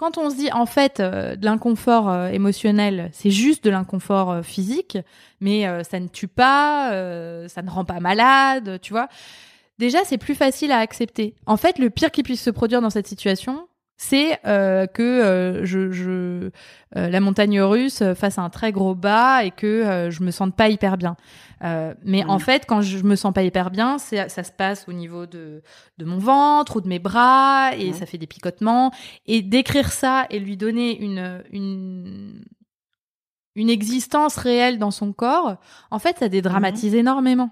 quand 0.00 0.16
on 0.16 0.30
se 0.30 0.36
dit 0.36 0.50
en 0.50 0.64
fait 0.64 0.98
euh, 0.98 1.36
de 1.36 1.44
l'inconfort 1.44 2.08
euh, 2.08 2.28
émotionnel, 2.28 3.10
c'est 3.12 3.30
juste 3.30 3.62
de 3.62 3.68
l'inconfort 3.68 4.30
euh, 4.30 4.42
physique, 4.42 4.96
mais 5.40 5.66
ça 5.84 6.00
ne 6.00 6.08
tue 6.08 6.26
pas, 6.26 6.90
ça 7.48 7.62
ne 7.62 7.70
rend 7.70 7.84
pas 7.84 8.00
malade, 8.00 8.78
tu 8.80 8.92
vois. 8.92 9.08
Déjà, 9.78 9.98
c'est 10.04 10.18
plus 10.18 10.34
facile 10.34 10.72
à 10.72 10.78
accepter. 10.78 11.34
En 11.46 11.56
fait, 11.56 11.78
le 11.78 11.88
pire 11.88 12.10
qui 12.10 12.22
puisse 12.22 12.42
se 12.42 12.50
produire 12.50 12.82
dans 12.82 12.90
cette 12.90 13.06
situation, 13.06 13.66
c'est 14.02 14.40
que 14.42 15.60
je, 15.64 15.90
je 15.92 16.50
la 16.94 17.20
montagne 17.20 17.60
russe 17.60 18.02
fasse 18.14 18.38
un 18.38 18.48
très 18.48 18.72
gros 18.72 18.94
bas 18.94 19.44
et 19.44 19.50
que 19.50 20.08
je 20.10 20.22
me 20.22 20.30
sente 20.30 20.56
pas 20.56 20.68
hyper 20.68 20.96
bien. 20.96 21.16
Euh, 21.62 21.94
mais 22.02 22.24
en 22.24 22.38
fait, 22.38 22.64
quand 22.66 22.80
je 22.80 23.02
me 23.04 23.16
sens 23.16 23.34
pas 23.34 23.42
hyper 23.42 23.70
bien, 23.70 23.98
ça 23.98 24.28
se 24.28 24.52
passe 24.52 24.86
au 24.88 24.92
niveau 24.92 25.26
de, 25.26 25.62
de 25.98 26.04
mon 26.04 26.18
ventre 26.18 26.76
ou 26.76 26.80
de 26.80 26.88
mes 26.88 26.98
bras 26.98 27.72
et 27.76 27.92
ça 27.92 28.06
fait 28.06 28.18
des 28.18 28.26
picotements. 28.26 28.90
Et 29.26 29.42
d'écrire 29.42 29.92
ça 29.92 30.26
et 30.30 30.38
lui 30.38 30.56
donner 30.56 30.98
une, 31.02 31.42
une, 31.52 32.42
une 33.54 33.70
existence 33.70 34.36
réelle 34.36 34.78
dans 34.78 34.90
son 34.90 35.12
corps, 35.12 35.56
en 35.90 35.98
fait, 35.98 36.18
ça 36.18 36.28
dédramatise 36.28 36.94
énormément. 36.94 37.50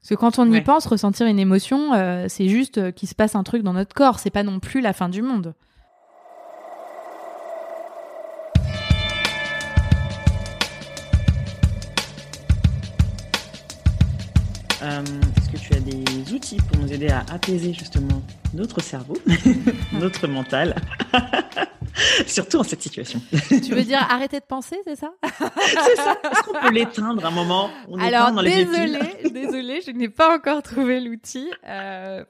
Parce 0.00 0.10
que 0.10 0.14
quand 0.16 0.38
on 0.38 0.52
y 0.52 0.60
pense, 0.60 0.84
ressentir 0.84 1.26
une 1.26 1.38
émotion, 1.38 1.94
euh, 1.94 2.26
c'est 2.28 2.48
juste 2.48 2.76
euh, 2.76 2.90
qu'il 2.90 3.08
se 3.08 3.14
passe 3.14 3.36
un 3.36 3.42
truc 3.42 3.62
dans 3.62 3.72
notre 3.72 3.94
corps. 3.94 4.18
C'est 4.18 4.28
pas 4.28 4.42
non 4.42 4.60
plus 4.60 4.82
la 4.82 4.92
fin 4.92 5.08
du 5.08 5.22
monde. 5.22 5.54
Euh, 14.84 15.02
est-ce 15.38 15.50
que 15.50 15.56
tu 15.56 15.74
as 15.74 15.80
des 15.80 16.32
outils 16.34 16.58
pour 16.58 16.76
nous 16.76 16.92
aider 16.92 17.08
à 17.08 17.24
apaiser 17.32 17.72
justement 17.72 18.22
notre 18.52 18.82
cerveau, 18.82 19.16
notre 19.92 20.26
mental 20.26 20.74
Surtout 22.26 22.58
en 22.58 22.64
cette 22.64 22.82
situation? 22.82 23.22
Tu 23.48 23.72
veux 23.72 23.82
dire 23.82 24.06
arrêter 24.10 24.40
de 24.40 24.44
penser, 24.44 24.76
c'est 24.84 24.96
ça? 24.96 25.12
C'est 25.22 25.96
ça. 25.96 26.18
Est-ce 26.30 26.42
qu'on 26.42 26.60
peut 26.60 26.72
l'éteindre 26.72 27.24
un 27.24 27.30
moment? 27.30 27.70
Alors, 28.00 28.32
désolé, 28.42 28.98
désolé, 29.30 29.80
je 29.80 29.92
n'ai 29.92 30.08
pas 30.08 30.36
encore 30.36 30.60
trouvé 30.62 31.00
l'outil. 31.00 31.48
Euh, 31.66 32.24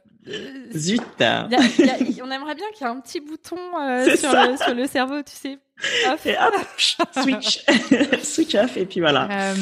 Zut. 0.77 1.03
on 1.19 2.31
aimerait 2.31 2.55
bien 2.55 2.67
qu'il 2.75 2.87
y 2.87 2.91
ait 2.91 2.93
un 2.93 3.01
petit 3.01 3.21
bouton 3.21 3.57
sur, 4.17 4.33
le, 4.33 4.57
sur 4.57 4.75
le 4.75 4.87
cerveau, 4.87 5.23
tu 5.23 5.35
sais, 5.35 5.59
et 5.83 6.37
hop, 6.37 6.55
switch, 7.23 7.65
switch 8.23 8.55
off, 8.55 8.77
et 8.77 8.87
puis 8.87 9.01
voilà. 9.01 9.29
Euh... 9.31 9.55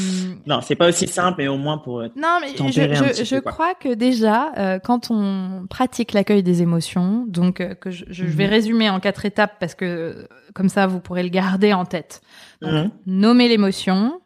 Non, 0.46 0.61
c'est 0.61 0.75
pas 0.75 0.88
aussi 0.88 1.07
simple, 1.07 1.37
mais 1.38 1.48
au 1.48 1.57
moins 1.57 1.79
pour. 1.79 2.01
Euh, 2.01 2.09
non, 2.16 2.38
mais 2.40 2.55
je, 2.70 3.14
je, 3.14 3.25
je 3.25 3.37
crois 3.37 3.75
que 3.75 3.94
déjà, 3.94 4.53
euh, 4.59 4.79
quand 4.79 5.11
on 5.11 5.66
pratique 5.68 6.12
l'accueil 6.12 6.42
des 6.42 6.62
émotions, 6.62 7.25
donc 7.27 7.61
euh, 7.61 7.75
que 7.75 7.90
je, 7.90 8.05
je 8.09 8.25
vais 8.25 8.44
mhm. 8.44 8.51
résumer 8.51 8.90
en 8.90 9.01
quatre 9.01 9.25
étapes 9.25 9.57
parce 9.59 9.75
que 9.75 10.29
comme 10.55 10.68
ça, 10.68 10.87
vous 10.87 11.01
pourrez 11.01 11.22
le 11.22 11.31
garder 11.31 11.72
en 11.72 11.87
tête. 11.87 12.20
Donc, 12.61 12.72
mhm. 12.72 12.90
Nommer 13.07 13.48
l'émotion, 13.48 14.20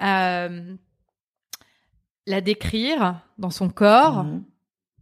la 0.00 0.48
décrire 2.42 3.20
dans 3.38 3.50
son 3.50 3.68
corps, 3.68 4.24
mhm. 4.24 4.44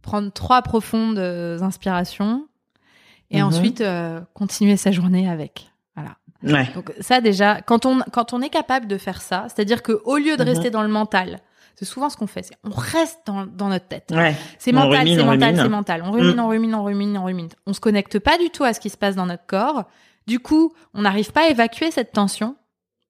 prendre 0.01 0.31
trois 0.31 0.63
profondes 0.63 1.19
inspirations, 1.19 2.47
et 3.29 3.43
ensuite 3.43 3.83
continuer 4.33 4.77
sa 4.77 4.91
journée 4.91 5.29
avec. 5.29 5.69
Ouais. 6.43 6.69
Donc 6.75 6.93
ça 6.99 7.19
déjà, 7.21 7.61
quand 7.61 7.85
on 7.85 7.99
quand 8.11 8.33
on 8.33 8.41
est 8.41 8.49
capable 8.49 8.87
de 8.87 8.97
faire 8.97 9.21
ça, 9.21 9.47
c'est-à-dire 9.47 9.81
que 9.81 10.01
au 10.05 10.17
lieu 10.17 10.37
de 10.37 10.43
mhm. 10.43 10.49
rester 10.49 10.69
dans 10.69 10.83
le 10.83 10.87
mental, 10.87 11.39
c'est 11.75 11.85
souvent 11.85 12.09
ce 12.09 12.17
qu'on 12.17 12.27
fait, 12.27 12.49
on 12.63 12.69
reste 12.69 13.19
dans, 13.25 13.45
dans 13.45 13.69
notre 13.69 13.87
tête. 13.87 14.11
Ouais. 14.11 14.35
C'est 14.59 14.71
mental, 14.71 15.07
c'est 15.07 15.23
mental, 15.23 15.55
c'est 15.55 15.69
mental. 15.69 16.03
On 16.03 16.11
rumine, 16.11 16.35
mm. 16.35 16.39
on 16.39 16.47
rumine, 16.47 16.75
on 16.75 16.83
rumine, 16.83 17.17
on 17.17 17.23
rumine. 17.25 17.49
On 17.67 17.73
se 17.73 17.79
connecte 17.79 18.17
pas 18.19 18.37
du 18.37 18.49
tout 18.49 18.63
à 18.63 18.73
ce 18.73 18.79
qui 18.79 18.89
se 18.89 18.97
passe 18.97 19.15
dans 19.15 19.27
notre 19.27 19.45
corps. 19.45 19.83
Du 20.25 20.39
coup, 20.39 20.73
on 20.93 21.03
n'arrive 21.03 21.31
pas 21.31 21.45
à 21.45 21.49
évacuer 21.49 21.91
cette 21.91 22.11
tension 22.11 22.55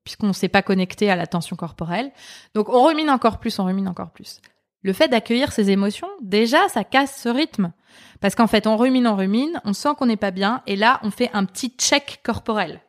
puisqu'on 0.03 0.27
ne 0.27 0.33
s'est 0.33 0.47
pas 0.47 0.61
connecté 0.61 1.09
à 1.11 1.17
la 1.17 1.27
tension 1.27 1.57
corporelle. 1.57 2.11
Donc 2.55 2.69
on 2.69 2.85
rumine 2.85 3.09
encore 3.09 3.39
plus, 3.39 3.59
on 3.59 3.65
rumine 3.65 3.89
encore 3.89 4.11
plus. 4.11 4.39
Le 4.81 4.93
fait 4.93 5.07
d'accueillir 5.07 5.51
ces 5.51 5.69
émotions, 5.69 6.09
déjà, 6.21 6.69
ça 6.69 6.83
casse 6.83 7.21
ce 7.21 7.29
rythme. 7.29 7.73
Parce 8.21 8.35
qu'en 8.35 8.47
fait, 8.47 8.67
on 8.67 8.77
rumine, 8.77 9.07
on 9.07 9.15
rumine, 9.15 9.61
on 9.65 9.73
sent 9.73 9.89
qu'on 9.97 10.05
n'est 10.05 10.17
pas 10.17 10.31
bien, 10.31 10.61
et 10.67 10.75
là, 10.75 10.99
on 11.03 11.11
fait 11.11 11.29
un 11.33 11.45
petit 11.45 11.69
check 11.69 12.21
corporel. 12.23 12.81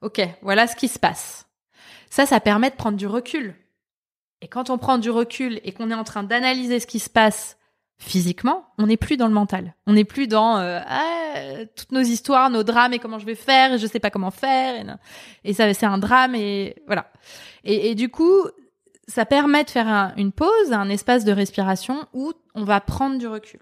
Ok, 0.00 0.20
voilà 0.42 0.66
ce 0.66 0.76
qui 0.76 0.88
se 0.88 0.98
passe. 0.98 1.46
Ça, 2.10 2.26
ça 2.26 2.40
permet 2.40 2.70
de 2.70 2.76
prendre 2.76 2.96
du 2.96 3.06
recul. 3.06 3.54
Et 4.40 4.48
quand 4.48 4.70
on 4.70 4.78
prend 4.78 4.98
du 4.98 5.10
recul 5.10 5.60
et 5.64 5.72
qu'on 5.72 5.90
est 5.90 5.94
en 5.94 6.04
train 6.04 6.22
d'analyser 6.22 6.78
ce 6.78 6.86
qui 6.86 6.98
se 6.98 7.08
passe 7.08 7.56
physiquement, 7.98 8.66
on 8.78 8.86
n'est 8.86 8.96
plus 8.96 9.16
dans 9.16 9.28
le 9.28 9.32
mental. 9.32 9.74
On 9.86 9.94
n'est 9.94 10.04
plus 10.04 10.26
dans 10.26 10.58
euh, 10.58 10.80
ah, 10.86 11.64
toutes 11.76 11.92
nos 11.92 12.02
histoires, 12.02 12.50
nos 12.50 12.62
drames 12.62 12.92
et 12.92 12.98
comment 12.98 13.18
je 13.18 13.26
vais 13.26 13.34
faire 13.34 13.72
et 13.72 13.78
je 13.78 13.86
sais 13.86 14.00
pas 14.00 14.10
comment 14.10 14.30
faire. 14.30 14.98
Et, 15.44 15.54
ça, 15.54 15.72
c'est 15.72 15.86
un 15.86 15.98
drame 15.98 16.34
et 16.34 16.76
voilà. 16.86 17.10
Et, 17.64 17.94
du 17.94 18.10
coup, 18.10 18.42
ça 19.08 19.24
permet 19.26 19.64
de 19.64 19.70
faire 19.70 20.12
une 20.16 20.32
pause, 20.32 20.72
un 20.72 20.88
espace 20.88 21.24
de 21.24 21.32
respiration 21.32 22.06
où 22.12 22.32
on 22.54 22.64
va 22.64 22.80
prendre 22.80 23.18
du 23.18 23.26
recul. 23.26 23.60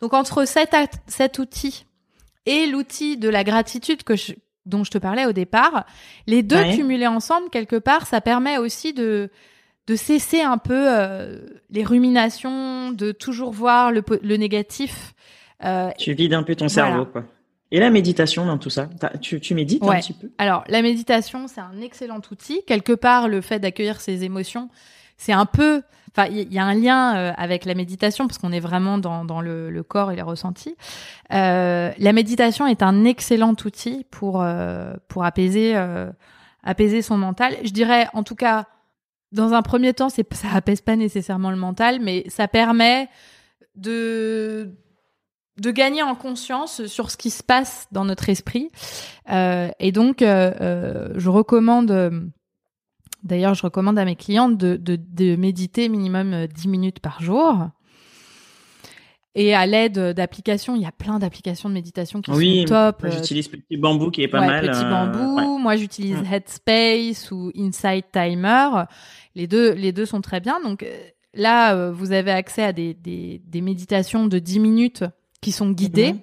Donc 0.00 0.14
entre 0.14 0.44
cet, 0.46 0.74
cet 1.06 1.38
outil 1.38 1.86
et 2.46 2.66
l'outil 2.66 3.16
de 3.16 3.28
la 3.28 3.44
gratitude 3.44 4.02
que 4.02 4.16
je, 4.16 4.32
dont 4.66 4.84
je 4.84 4.90
te 4.90 4.98
parlais 4.98 5.26
au 5.26 5.32
départ, 5.32 5.86
les 6.26 6.42
deux 6.42 6.62
cumulés 6.74 7.06
ensemble, 7.06 7.50
quelque 7.50 7.76
part, 7.76 8.06
ça 8.06 8.20
permet 8.20 8.58
aussi 8.58 8.92
de, 8.92 9.30
de 9.86 9.96
cesser 9.96 10.40
un 10.40 10.58
peu 10.58 10.86
euh, 10.88 11.38
les 11.70 11.84
ruminations, 11.84 12.90
de 12.92 13.12
toujours 13.12 13.52
voir 13.52 13.92
le, 13.92 14.02
le 14.22 14.36
négatif. 14.36 15.14
Euh, 15.64 15.90
tu 15.98 16.14
vides 16.14 16.34
un 16.34 16.42
peu 16.42 16.54
ton 16.54 16.68
cerveau, 16.68 17.06
quoi. 17.06 17.24
Et 17.72 17.78
la 17.78 17.90
méditation 17.90 18.44
dans 18.46 18.58
tout 18.58 18.70
ça 18.70 18.88
tu, 19.20 19.40
tu 19.40 19.54
médites 19.54 19.82
un 19.84 20.00
petit 20.00 20.12
peu? 20.12 20.30
Alors, 20.38 20.64
la 20.68 20.82
méditation, 20.82 21.46
c'est 21.46 21.60
un 21.60 21.80
excellent 21.80 22.20
outil. 22.30 22.62
Quelque 22.66 22.92
part, 22.92 23.28
le 23.28 23.40
fait 23.40 23.60
d'accueillir 23.60 24.00
ses 24.00 24.24
émotions, 24.24 24.68
c'est 25.16 25.32
un 25.32 25.46
peu 25.46 25.82
Enfin, 26.12 26.28
il 26.28 26.52
y, 26.52 26.58
a 26.58 26.64
un 26.64 26.74
lien 26.74 27.16
euh, 27.16 27.32
avec 27.36 27.64
la 27.64 27.74
méditation 27.74 28.26
parce 28.26 28.38
qu'on 28.38 28.50
est 28.50 28.60
vraiment 28.60 28.98
dans, 28.98 29.24
dans 29.24 29.40
le, 29.40 29.70
le, 29.70 29.82
corps 29.84 30.10
et 30.10 30.16
les 30.16 30.22
ressentis. 30.22 30.74
Euh, 31.32 31.92
la 31.96 32.12
méditation 32.12 32.66
est 32.66 32.82
un 32.82 33.04
excellent 33.04 33.54
outil 33.64 34.04
pour 34.10 34.42
euh, 34.42 34.94
pour 35.06 35.24
apaiser 35.24 35.76
apaiser 36.64 37.02
son 37.02 37.16
mental. 37.16 37.56
Je 37.62 37.70
dirais, 37.70 38.08
en 38.12 38.24
tout 38.24 38.34
cas, 38.34 38.66
dans 39.30 39.52
un 39.52 39.62
premier 39.62 39.94
temps, 39.94 40.08
ça 40.08 40.22
apaise 40.52 40.80
pas 40.80 40.96
nécessairement 40.96 41.50
le 41.50 41.56
mental, 41.56 42.00
mais 42.00 42.24
ça 42.28 42.48
permet 42.48 43.08
de 43.76 44.74
de 45.60 45.70
gagner 45.70 46.02
en 46.02 46.14
conscience 46.14 46.86
sur 46.86 47.10
ce 47.10 47.16
qui 47.16 47.30
se 47.30 47.42
passe 47.42 47.86
dans 47.92 48.04
notre 48.04 48.28
esprit. 48.28 48.70
et 49.28 49.92
donc, 49.92 50.16
je 50.20 51.28
recommande 51.28 52.30
D'ailleurs, 53.22 53.54
je 53.54 53.62
recommande 53.62 53.98
à 53.98 54.04
mes 54.04 54.16
clientes 54.16 54.56
de, 54.56 54.76
de, 54.76 54.96
de 54.96 55.36
méditer 55.36 55.88
minimum 55.88 56.46
10 56.46 56.66
euh, 56.66 56.70
minutes 56.70 57.00
par 57.00 57.22
jour. 57.22 57.68
Et 59.34 59.54
à 59.54 59.66
l'aide 59.66 59.98
d'applications, 60.14 60.74
il 60.74 60.82
y 60.82 60.86
a 60.86 60.92
plein 60.92 61.18
d'applications 61.18 61.68
de 61.68 61.74
méditation 61.74 62.20
qui 62.20 62.32
sont 62.32 62.64
top. 62.66 63.04
Euh, 63.04 63.10
j'utilise 63.12 63.48
Petit 63.48 63.76
Bambou 63.76 64.10
qui 64.10 64.22
est 64.22 64.28
pas 64.28 64.40
mal. 64.40 64.66
Petit 64.66 64.84
euh, 64.84 64.90
Bambou. 64.90 65.58
Moi, 65.58 65.76
j'utilise 65.76 66.18
Headspace 66.30 67.30
ou 67.30 67.52
Insight 67.56 68.06
Timer. 68.10 68.84
Les 69.34 69.46
deux, 69.46 69.72
les 69.72 69.92
deux 69.92 70.06
sont 70.06 70.20
très 70.20 70.40
bien. 70.40 70.60
Donc 70.64 70.84
là, 71.34 71.90
vous 71.90 72.12
avez 72.12 72.32
accès 72.32 72.64
à 72.64 72.72
des, 72.72 72.94
des, 72.94 73.40
des 73.44 73.60
méditations 73.60 74.26
de 74.26 74.38
10 74.38 74.58
minutes 74.60 75.04
qui 75.40 75.52
sont 75.52 75.70
guidées. 75.70 76.12
Mhm. 76.14 76.20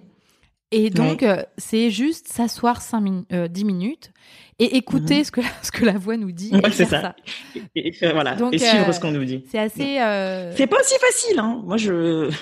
Et 0.71 0.89
donc, 0.89 1.25
c'est 1.58 1.91
juste 1.91 2.27
s'asseoir 2.27 2.82
5 2.82 3.25
10 3.49 3.63
minutes 3.63 4.12
et 4.60 4.77
écouter 4.77 5.23
ce 5.23 5.32
que 5.32 5.41
ce 5.62 5.71
que 5.71 5.86
la 5.86 5.97
voix 5.97 6.17
nous 6.17 6.32
dit. 6.32 6.51
c'est 6.71 6.86
ça. 6.86 7.15
Et, 7.75 7.91
voilà. 8.12 8.36
et 8.51 8.58
suivre 8.58 8.89
euh, 8.89 8.91
ce 8.91 8.99
qu'on 8.99 9.12
nous 9.12 9.25
dit. 9.25 9.43
C'est 9.49 9.60
assez. 9.60 9.99
Euh... 9.99 10.53
C'est 10.56 10.67
pas 10.67 10.80
aussi 10.80 10.95
facile. 10.99 11.39
Hein. 11.39 11.62
Moi, 11.65 11.77
je. 11.77 12.30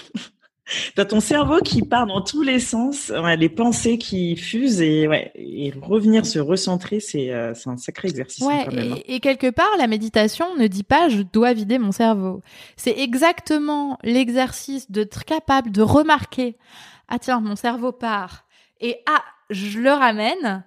T'as 0.95 1.05
ton 1.05 1.19
cerveau 1.19 1.59
qui 1.59 1.83
part 1.83 2.07
dans 2.07 2.21
tous 2.21 2.41
les 2.41 2.59
sens, 2.59 3.11
les 3.37 3.49
pensées 3.49 3.97
qui 3.97 4.35
fusent 4.35 4.81
et, 4.81 5.07
ouais, 5.07 5.31
et 5.35 5.71
revenir 5.79 6.25
se 6.25 6.39
recentrer, 6.39 6.99
c'est 6.99 7.31
euh, 7.31 7.53
un 7.67 7.77
sacré 7.77 8.07
exercice. 8.07 8.43
Ouais, 8.43 8.65
hein. 8.67 8.95
et, 9.07 9.19
quelque 9.19 9.51
part, 9.51 9.69
la 9.77 9.85
méditation 9.87 10.55
ne 10.55 10.65
dit 10.67 10.83
pas 10.83 11.07
je 11.09 11.21
dois 11.21 11.53
vider 11.53 11.77
mon 11.77 11.91
cerveau. 11.91 12.41
C'est 12.77 12.97
exactement 12.97 13.99
l'exercice 14.03 14.89
d'être 14.89 15.23
capable 15.23 15.71
de 15.71 15.81
remarquer 15.81 16.57
ah 17.07 17.19
tiens 17.19 17.39
mon 17.39 17.55
cerveau 17.55 17.91
part 17.91 18.45
et 18.81 18.97
ah 19.07 19.23
je 19.49 19.79
le 19.79 19.91
ramène 19.91 20.63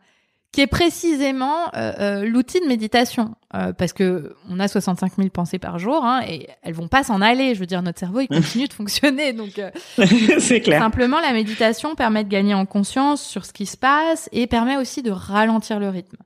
qui 0.53 0.63
est 0.63 0.67
précisément 0.67 1.69
euh, 1.75 1.93
euh, 2.01 2.25
l'outil 2.25 2.61
de 2.61 2.67
méditation, 2.67 3.35
euh, 3.55 3.73
parce 3.73 3.93
que 3.93 4.35
on 4.49 4.59
a 4.61 4.67
65 4.67 5.13
000 5.17 5.29
pensées 5.29 5.59
par 5.59 5.79
jour, 5.79 6.05
hein, 6.05 6.23
et 6.27 6.49
elles 6.63 6.73
vont 6.73 6.89
pas 6.89 7.05
s'en 7.05 7.21
aller. 7.21 7.55
Je 7.55 7.61
veux 7.61 7.67
dire, 7.67 7.83
notre 7.83 7.99
cerveau 7.99 8.21
il 8.21 8.29
continue 8.29 8.67
de 8.67 8.73
fonctionner, 8.75 9.33
donc 9.33 9.61
c'est 10.39 10.61
clair. 10.61 10.81
Simplement, 10.81 11.21
la 11.21 11.33
méditation 11.33 11.95
permet 11.95 12.25
de 12.25 12.31
gagner 12.31 12.55
en 12.55 12.65
conscience 12.65 13.23
sur 13.23 13.45
ce 13.45 13.53
qui 13.53 13.67
se 13.67 13.77
passe 13.77 14.29
et 14.33 14.47
permet 14.47 14.77
aussi 14.77 15.03
de 15.03 15.11
ralentir 15.11 15.81
le 15.81 15.91
rythme. 15.91 16.17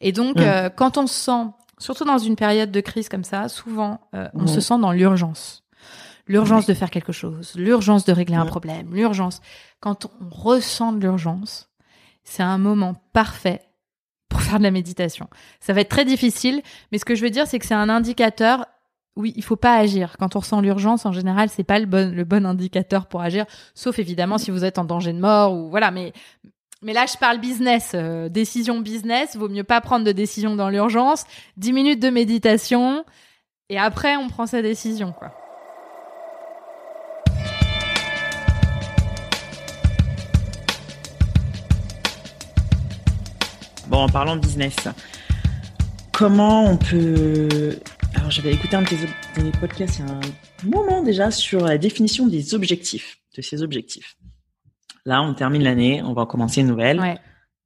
Et 0.00 0.12
donc, 0.12 0.36
mm. 0.36 0.70
quand 0.74 0.96
on 0.96 1.06
se 1.06 1.14
sent, 1.14 1.46
surtout 1.78 2.04
dans 2.04 2.18
une 2.18 2.36
période 2.36 2.70
de 2.70 2.80
crise 2.80 3.08
comme 3.08 3.24
ça, 3.24 3.48
souvent 3.48 4.00
on 4.12 4.42
mm. 4.42 4.48
se 4.48 4.60
sent 4.60 4.78
dans 4.80 4.92
l'urgence 4.92 5.62
l'urgence 6.28 6.66
de 6.66 6.74
faire 6.74 6.90
quelque 6.90 7.12
chose, 7.12 7.52
l'urgence 7.54 8.04
de 8.04 8.12
régler 8.12 8.34
un 8.34 8.44
mm. 8.44 8.48
problème, 8.48 8.92
l'urgence. 8.92 9.40
Quand 9.78 10.06
on 10.06 10.28
ressent 10.28 10.92
de 10.92 10.98
l'urgence, 10.98 11.68
c'est 12.26 12.42
un 12.42 12.58
moment 12.58 12.94
parfait 13.12 13.62
pour 14.28 14.42
faire 14.42 14.58
de 14.58 14.64
la 14.64 14.70
méditation. 14.70 15.28
Ça 15.60 15.72
va 15.72 15.80
être 15.80 15.88
très 15.88 16.04
difficile, 16.04 16.60
mais 16.92 16.98
ce 16.98 17.04
que 17.04 17.14
je 17.14 17.22
veux 17.22 17.30
dire, 17.30 17.46
c'est 17.46 17.58
que 17.58 17.64
c'est 17.64 17.74
un 17.74 17.88
indicateur. 17.88 18.66
Oui, 19.14 19.32
il 19.36 19.42
faut 19.42 19.56
pas 19.56 19.76
agir. 19.76 20.16
Quand 20.18 20.36
on 20.36 20.40
ressent 20.40 20.60
l'urgence, 20.60 21.06
en 21.06 21.12
général, 21.12 21.48
c'est 21.48 21.64
pas 21.64 21.78
le 21.78 21.86
bon, 21.86 22.14
le 22.14 22.24
bon 22.24 22.44
indicateur 22.44 23.06
pour 23.06 23.22
agir, 23.22 23.46
sauf 23.74 23.98
évidemment 23.98 24.36
si 24.36 24.50
vous 24.50 24.64
êtes 24.64 24.78
en 24.78 24.84
danger 24.84 25.14
de 25.14 25.20
mort 25.20 25.54
ou 25.54 25.70
voilà. 25.70 25.90
Mais, 25.90 26.12
mais 26.82 26.92
là, 26.92 27.06
je 27.06 27.16
parle 27.16 27.38
business, 27.38 27.92
euh, 27.94 28.28
décision 28.28 28.80
business. 28.80 29.36
Vaut 29.36 29.48
mieux 29.48 29.64
pas 29.64 29.80
prendre 29.80 30.04
de 30.04 30.12
décision 30.12 30.56
dans 30.56 30.68
l'urgence. 30.68 31.24
Dix 31.56 31.72
minutes 31.72 32.02
de 32.02 32.10
méditation 32.10 33.04
et 33.68 33.78
après, 33.78 34.16
on 34.16 34.28
prend 34.28 34.46
sa 34.46 34.62
décision, 34.62 35.12
quoi. 35.12 35.32
Bon, 43.96 44.02
en 44.02 44.08
parlant 44.10 44.36
de 44.36 44.42
business, 44.42 44.76
comment 46.12 46.70
on 46.70 46.76
peut... 46.76 47.78
Alors, 48.14 48.30
j'avais 48.30 48.52
écouté 48.52 48.76
un 48.76 48.82
de 48.82 48.88
tes 48.88 49.58
podcasts 49.58 50.00
il 50.00 50.06
y 50.06 50.10
a 50.10 50.12
un 50.12 50.20
moment 50.68 51.02
déjà 51.02 51.30
sur 51.30 51.64
la 51.64 51.78
définition 51.78 52.26
des 52.26 52.54
objectifs, 52.54 53.16
de 53.34 53.40
ces 53.40 53.62
objectifs. 53.62 54.18
Là, 55.06 55.22
on 55.22 55.32
termine 55.32 55.62
l'année, 55.62 56.02
on 56.02 56.12
va 56.12 56.26
commencer 56.26 56.60
une 56.60 56.66
nouvelle. 56.66 57.18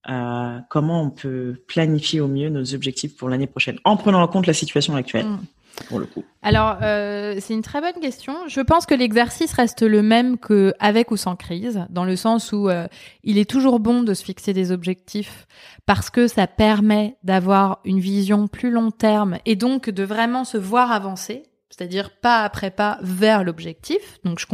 Euh, 0.09 0.59
comment 0.69 1.03
on 1.03 1.11
peut 1.11 1.65
planifier 1.67 2.21
au 2.21 2.29
mieux 2.29 2.49
nos 2.49 2.75
objectifs 2.75 3.17
pour 3.17 3.29
l'année 3.29 3.49
prochaine 3.49 3.81
en 3.83 3.97
prenant 3.97 4.23
en 4.23 4.29
compte 4.29 4.47
la 4.47 4.55
situation 4.55 4.95
actuelle? 4.95 5.27
Mm 5.27 5.41
pour 5.85 5.99
le 5.99 6.07
coup 6.07 6.25
Alors, 6.43 6.79
euh, 6.83 7.37
c'est 7.41 7.55
une 7.55 7.63
très 7.63 7.81
bonne 7.81 8.01
question. 8.01 8.35
Je 8.49 8.61
pense 8.61 8.87
que 8.87 8.95
l'exercice 8.95 9.53
reste 9.53 9.83
le 9.83 10.03
même 10.03 10.39
que 10.39 10.75
avec 10.79 11.11
ou 11.11 11.17
sans 11.17 11.37
crise, 11.37 11.87
dans 11.91 12.05
le 12.05 12.17
sens 12.17 12.53
où 12.53 12.69
euh, 12.69 12.87
il 13.25 13.39
est 13.39 13.49
toujours 13.49 13.81
bon 13.81 14.03
de 14.03 14.15
se 14.15 14.25
fixer 14.25 14.53
des 14.53 14.73
objectifs 14.73 15.47
parce 15.87 16.11
que 16.11 16.27
ça 16.27 16.47
permet 16.47 17.17
d'avoir 17.23 17.81
une 17.85 18.01
vision 18.01 18.49
plus 18.49 18.71
long 18.71 18.91
terme 18.91 19.39
et 19.47 19.57
donc 19.57 19.91
de 19.91 20.03
vraiment 20.03 20.45
se 20.45 20.59
voir 20.59 20.93
avancer. 20.93 21.45
c'est-à-dire 21.71 22.11
pas 22.11 22.43
après 22.43 22.71
pas 22.71 22.99
vers 23.03 23.45
l'objectif. 23.45 24.19
Donc 24.25 24.39
je, 24.39 24.47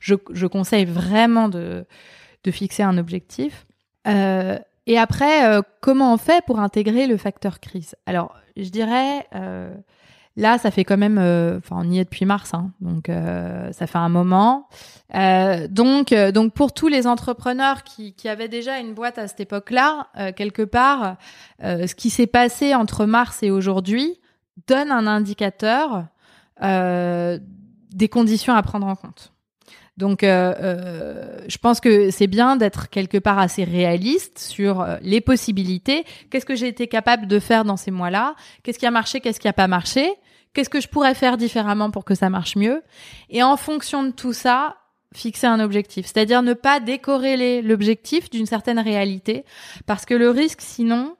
je, 0.00 0.14
je, 0.32 0.46
conseille 0.46 0.84
vraiment 0.84 1.48
de, 1.48 1.84
de 2.44 2.50
fixer 2.50 2.82
un 2.82 2.98
objectif. 2.98 3.66
Euh, 4.06 4.58
et 4.86 4.98
après, 4.98 5.60
comment 5.80 6.12
on 6.12 6.18
fait 6.18 6.44
pour 6.44 6.60
intégrer 6.60 7.06
le 7.06 7.16
facteur 7.16 7.58
crise? 7.58 7.94
Alors, 8.04 8.34
je 8.54 8.68
dirais, 8.68 9.26
là, 10.36 10.58
ça 10.58 10.70
fait 10.70 10.84
quand 10.84 10.96
même, 10.96 11.18
euh, 11.18 11.58
enfin, 11.58 11.76
on 11.78 11.90
y 11.90 11.98
est 11.98 12.04
depuis 12.04 12.24
mars, 12.24 12.54
hein, 12.54 12.70
donc 12.80 13.08
euh, 13.08 13.70
ça 13.72 13.86
fait 13.86 13.98
un 13.98 14.08
moment. 14.08 14.68
donc, 15.70 16.12
donc 16.12 16.52
pour 16.54 16.72
tous 16.72 16.88
les 16.88 17.06
entrepreneurs 17.06 17.84
qui, 17.84 18.14
qui 18.14 18.28
avaient 18.28 18.48
déjà 18.48 18.78
une 18.78 18.94
boîte 18.94 19.18
à 19.18 19.28
cette 19.28 19.40
époque-là, 19.40 20.08
quelque 20.36 20.62
part, 20.62 21.16
ce 21.60 21.94
qui 21.94 22.10
s'est 22.10 22.26
passé 22.26 22.74
entre 22.74 23.06
mars 23.06 23.42
et 23.42 23.50
aujourd'hui 23.50 24.20
donne 24.66 24.90
un 24.90 25.06
indicateur 25.06 26.06
des 26.60 28.08
conditions 28.08 28.54
à 28.54 28.62
prendre 28.62 28.86
en 28.86 28.96
compte. 28.96 29.34
Donc, 29.96 30.24
euh, 30.24 30.54
euh, 30.60 31.38
je 31.46 31.56
pense 31.58 31.80
que 31.80 32.10
c'est 32.10 32.26
bien 32.26 32.56
d'être 32.56 32.90
quelque 32.90 33.18
part 33.18 33.38
assez 33.38 33.62
réaliste 33.62 34.38
sur 34.38 34.80
euh, 34.80 34.96
les 35.02 35.20
possibilités. 35.20 36.04
Qu'est-ce 36.30 36.46
que 36.46 36.56
j'ai 36.56 36.66
été 36.66 36.88
capable 36.88 37.28
de 37.28 37.38
faire 37.38 37.64
dans 37.64 37.76
ces 37.76 37.92
mois-là? 37.92 38.34
Qu'est-ce 38.62 38.78
qui 38.78 38.86
a 38.86 38.90
marché? 38.90 39.20
Qu'est-ce 39.20 39.38
qui 39.38 39.46
a 39.46 39.52
pas 39.52 39.68
marché? 39.68 40.12
Qu'est-ce 40.54 40.70
que 40.70 40.80
je 40.80 40.88
pourrais 40.88 41.14
faire 41.14 41.36
différemment 41.36 41.90
pour 41.90 42.04
que 42.04 42.14
ça 42.14 42.30
marche 42.30 42.56
mieux? 42.56 42.82
Et 43.28 43.42
en 43.42 43.56
fonction 43.56 44.04
de 44.04 44.10
tout 44.10 44.32
ça, 44.32 44.76
fixer 45.12 45.46
un 45.46 45.60
objectif. 45.60 46.06
C'est-à-dire 46.06 46.42
ne 46.42 46.54
pas 46.54 46.80
décorréler 46.80 47.60
l'objectif 47.60 48.30
d'une 48.30 48.46
certaine 48.46 48.78
réalité, 48.78 49.44
parce 49.86 50.04
que 50.06 50.14
le 50.14 50.30
risque, 50.30 50.60
sinon, 50.60 51.16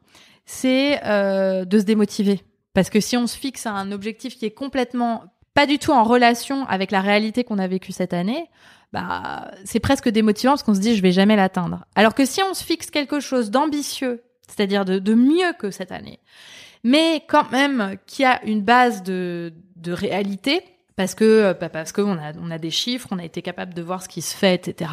c'est 0.47 1.05
euh, 1.05 1.65
de 1.65 1.79
se 1.79 1.85
démotiver. 1.85 2.41
Parce 2.75 2.91
que 2.91 3.01
si 3.01 3.17
on 3.17 3.27
se 3.27 3.37
fixe 3.37 3.67
un 3.67 3.93
objectif 3.93 4.37
qui 4.37 4.47
est 4.47 4.51
complètement 4.51 5.25
pas 5.55 5.67
du 5.67 5.79
tout 5.79 5.93
en 5.93 6.03
relation 6.03 6.67
avec 6.67 6.91
la 6.91 7.01
réalité 7.01 7.45
qu'on 7.45 7.59
a 7.59 7.69
vécue 7.69 7.93
cette 7.93 8.13
année, 8.13 8.51
bah, 8.93 9.51
c'est 9.65 9.81
presque 9.81 10.09
démotivant 10.09 10.53
parce 10.53 10.65
qu'on 10.65 10.75
se 10.75 10.81
dit 10.81 10.97
je 10.97 11.03
vais 11.03 11.13
jamais 11.13 11.37
l'atteindre. 11.37 11.85
Alors 11.95 12.15
que 12.15 12.25
si 12.25 12.43
on 12.43 12.55
se 12.55 12.65
fixe 12.65 12.91
quelque 12.91 13.21
chose 13.21 13.51
d'ambitieux, 13.51 14.23
c'est-à-dire 14.49 14.85
de, 14.85 14.99
de, 14.99 15.15
mieux 15.15 15.53
que 15.59 15.71
cette 15.71 15.93
année, 15.93 16.21
mais 16.85 17.25
quand 17.27 17.51
même 17.51 17.97
qui 18.07 18.25
a 18.25 18.45
une 18.45 18.63
base 18.63 19.03
de, 19.03 19.53
de 19.77 19.93
réalité, 19.93 20.63
parce 20.97 21.15
que 21.15 21.57
bah, 21.61 21.69
parce 21.69 21.91
qu'on 21.91 22.17
a 22.19 22.33
on 22.41 22.51
a 22.51 22.59
des 22.59 22.71
chiffres, 22.71 23.09
on 23.11 23.19
a 23.19 23.25
été 23.25 23.43
capable 23.43 23.75
de 23.75 23.83
voir 23.83 24.03
ce 24.03 24.09
qui 24.09 24.23
se 24.23 24.37
fait, 24.37 24.55
etc. 24.55 24.93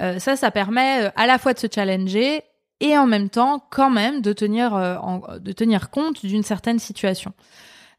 Euh, 0.00 0.18
ça, 0.18 0.36
ça 0.36 0.50
permet 0.50 1.04
euh, 1.04 1.10
à 1.16 1.26
la 1.26 1.38
fois 1.38 1.54
de 1.54 1.58
se 1.58 1.66
challenger 1.72 2.42
et 2.80 2.98
en 2.98 3.06
même 3.06 3.30
temps 3.30 3.64
quand 3.70 3.90
même 3.90 4.20
de 4.20 4.32
tenir 4.32 4.74
euh, 4.74 5.38
de 5.38 5.52
tenir 5.52 5.90
compte 5.90 6.24
d'une 6.24 6.42
certaine 6.42 6.78
situation. 6.78 7.32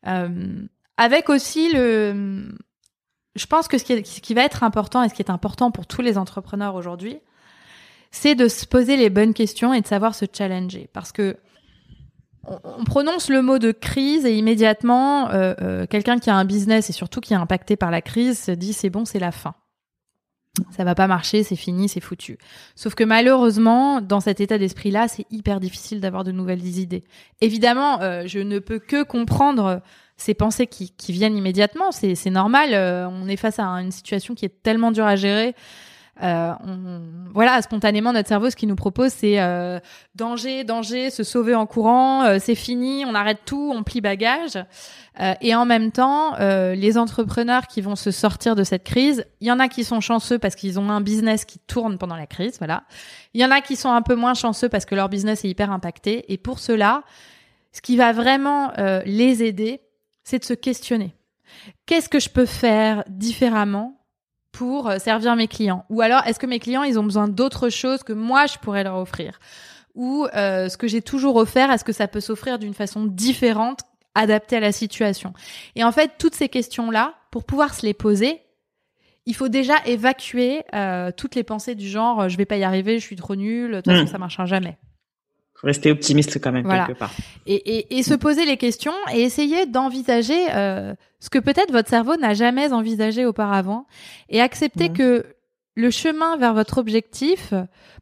Euh, 0.08 0.67
avec 0.97 1.30
aussi 1.30 1.73
le, 1.73 2.54
je 3.36 3.45
pense 3.47 3.67
que 3.67 3.78
ce 3.78 3.84
qui, 3.84 4.06
ce 4.06 4.21
qui, 4.21 4.34
va 4.34 4.43
être 4.43 4.63
important 4.63 5.04
et 5.04 5.10
ce 5.10 5.13
qui 5.13 5.21
est 5.21 5.32
important 5.32 5.71
pour 5.71 5.88
tous 5.88 6.01
les 6.01 6.17
entrepreneurs 6.17 6.75
aujourd'hui, 6.75 7.17
c'est 8.12 8.36
de 8.36 8.47
se 8.47 8.65
poser 8.65 8.95
les 8.95 9.10
bonnes 9.10 9.34
questions 9.34 9.73
et 9.73 9.82
de 9.82 9.88
savoir 9.88 10.15
se 10.15 10.25
challenger. 10.32 10.89
Parce 10.93 11.12
que 11.12 11.38
on, 12.48 12.84
prononce 12.84 13.30
le 13.30 13.42
mot 13.42 13.60
de 13.60 13.72
crise 13.72 14.26
et 14.26 14.36
immédiatement, 14.36 15.30
euh, 15.30 15.54
euh, 15.62 15.86
quelqu'un 15.88 16.20
qui 16.20 16.30
a 16.30 16.36
un 16.36 16.46
business 16.46 16.90
et 16.90 16.94
surtout 16.94 17.22
qui 17.22 17.34
est 17.34 17.38
impacté 17.38 17.76
par 17.76 17.92
la 17.92 18.02
crise 18.02 18.40
se 18.40 18.52
dit 18.52 18.74
c'est 18.74 18.90
bon, 18.90 19.06
c'est 19.06 19.20
la 19.20 19.32
fin. 19.32 19.56
Ça 20.72 20.84
va 20.84 20.96
pas 20.96 21.08
marcher, 21.08 21.44
c'est 21.44 21.56
fini, 21.56 21.90
c'est 21.90 22.00
foutu. 22.00 22.38
Sauf 22.76 22.96
que 22.96 23.04
malheureusement, 23.04 24.00
dans 24.00 24.22
cet 24.22 24.40
état 24.40 24.58
d'esprit-là, 24.58 25.08
c'est 25.08 25.26
hyper 25.30 25.60
difficile 25.60 26.00
d'avoir 26.00 26.24
de 26.24 26.32
nouvelles 26.32 26.66
idées. 26.66 27.04
Évidemment, 27.42 28.02
euh, 28.02 28.24
je 28.26 28.40
ne 28.40 28.60
peux 28.60 28.80
que 28.80 29.04
comprendre 29.04 29.82
ces 30.18 30.34
pensées 30.34 30.68
qui, 30.68 30.92
qui 30.92 31.12
viennent 31.12 31.36
immédiatement. 31.36 31.92
C'est, 31.92 32.30
normal. 32.30 32.70
Euh, 32.74 33.08
on 33.10 33.28
est 33.28 33.36
face 33.36 33.60
à 33.60 33.66
une 33.66 33.92
situation 33.92 34.34
qui 34.34 34.46
est 34.46 34.64
tellement 34.64 34.92
dure 34.92 35.06
à 35.06 35.16
gérer. 35.16 35.56
Euh, 36.23 36.54
on, 36.65 37.01
voilà, 37.34 37.62
spontanément, 37.62 38.13
notre 38.13 38.30
cerveau, 38.30 38.49
ce 38.49 38.56
qu'il 38.56 38.69
nous 38.69 38.78
propose, 38.78 39.12
c'est 39.12 39.41
euh, 39.41 39.80
danger, 40.15 40.63
danger, 40.63 41.10
se 41.10 41.23
sauver 41.23 41.54
en 41.54 41.65
courant, 41.65 42.23
euh, 42.23 42.38
c'est 42.39 42.56
fini, 42.56 43.04
on 43.06 43.13
arrête 43.13 43.39
tout, 43.45 43.73
on 43.75 43.84
plie 43.84 43.99
bagage. 43.99 44.56
Euh, 45.19 45.34
et 45.41 45.54
en 45.54 45.65
même 45.65 45.91
temps, 45.91 46.36
les 46.39 46.97
entrepreneurs 46.97 47.67
qui 47.67 47.82
vont 47.82 47.95
se 47.95 48.12
sortir 48.12 48.56
de 48.56 48.63
cette 48.63 48.84
crise, 48.84 49.25
il 49.41 49.47
y 49.47 49.51
en 49.51 49.60
a 49.60 49.67
qui 49.67 49.84
sont 49.84 49.99
chanceux 49.99 50.39
parce 50.39 50.56
qu'ils 50.56 50.80
ont 50.80 50.89
un 50.89 51.01
business 51.01 51.45
qui 51.45 51.60
tourne 51.60 51.97
pendant 51.97 52.15
la 52.15 52.28
crise, 52.28 52.58
voilà. 52.60 52.84
Il 53.34 53.41
y 53.41 53.45
en 53.45 53.51
a 53.51 53.62
qui 53.62 53.75
sont 53.75 53.91
un 53.91 54.01
peu 54.01 54.15
moins 54.15 54.34
chanceux 54.34 54.69
parce 54.69 54.86
que 54.86 54.95
leur 54.95 55.10
business 55.10 55.43
est 55.43 55.49
hyper 55.49 55.71
impacté. 55.71 56.32
Et 56.32 56.38
pour 56.38 56.60
cela, 56.60 57.04
ce 57.73 57.82
qui 57.82 57.97
va 57.97 58.13
vraiment 58.13 58.71
les 59.06 59.43
aider, 59.43 59.82
c'est 60.23 60.39
de 60.39 60.45
se 60.45 60.54
questionner. 60.54 61.15
Qu'est-ce 61.86 62.10
que 62.10 62.19
je 62.19 62.30
peux 62.30 62.45
faire 62.45 63.04
différemment 63.08 63.95
pour 64.56 64.89
euh, 64.89 65.00
servir 65.00 65.36
mes 65.36 65.48
clients. 65.48 65.86
Ou 65.89 66.02
alors, 66.02 66.26
est-ce 66.26 66.39
que 66.39 66.46
mes 66.46 66.60
clients, 66.60 66.84
ils 66.84 66.98
ont 66.98 67.04
besoin 67.04 67.28
d'autre 67.28 67.70
chose 67.70 68.04
que 68.04 68.13
moi, 68.13 68.46
je 68.46 68.58
pourrais 68.58 68.86
leur 68.86 68.96
offrir? 68.96 69.39
Ou 69.96 70.28
euh, 70.34 70.70
ce 70.70 70.78
que 70.78 70.88
j'ai 70.88 71.02
toujours 71.02 71.36
offert, 71.36 71.72
est-ce 71.72 71.84
que 71.84 71.91
ça 71.91 72.08
peut 72.08 72.22
s'offrir 72.22 72.58
d'une 72.58 72.74
façon 72.74 73.04
différente, 73.06 73.82
adaptée 74.13 74.56
à 74.56 74.62
la 74.62 74.72
situation? 74.72 75.34
Et 75.76 75.84
en 75.84 75.91
fait, 75.91 76.12
toutes 76.18 76.36
ces 76.36 76.48
questions-là, 76.48 77.15
pour 77.32 77.44
pouvoir 77.44 77.74
se 77.74 77.86
les 77.86 77.94
poser, 77.94 78.41
il 79.26 79.36
faut 79.36 79.50
déjà 79.50 79.76
évacuer 79.86 80.63
euh, 80.74 81.12
toutes 81.15 81.36
les 81.36 81.44
pensées 81.44 81.76
du 81.76 81.89
genre 81.89 82.30
je 82.30 82.38
vais 82.38 82.46
pas 82.46 82.58
y 82.58 82.63
arriver, 82.63 83.00
je 83.00 83.04
suis 83.04 83.15
trop 83.15 83.36
nul, 83.36 83.72
de 83.72 83.78
toute 83.78 83.91
façon 83.91 84.04
mmh. 84.04 84.08
ça 84.08 84.18
marchera 84.20 84.46
jamais 84.46 84.78
rester 85.63 85.91
optimiste 85.91 86.39
quand 86.41 86.52
même 86.52 86.68
quelque 86.68 86.98
part. 86.98 87.12
Et, 87.46 87.56
et, 87.56 87.98
et, 87.98 88.04
se 88.04 88.13
poser 88.13 88.46
les 88.46 88.58
questions 88.58 88.94
et 89.13 89.22
essayer 89.22 89.65
d'envisager 89.65 90.48
euh, 90.54 90.94
ce 91.20 91.30
que 91.30 91.39
peut-être 91.39 91.72
votre 91.72 91.89
cerveau 91.89 92.15
n'a 92.18 92.34
jamais 92.34 92.72
envisagé 92.74 93.26
auparavant 93.26 93.88
et 94.30 94.41
accepter 94.41 94.89
que 94.89 95.26
le 95.76 95.89
chemin 95.89 96.38
vers 96.38 96.54
votre 96.54 96.78
objectif, 96.78 97.54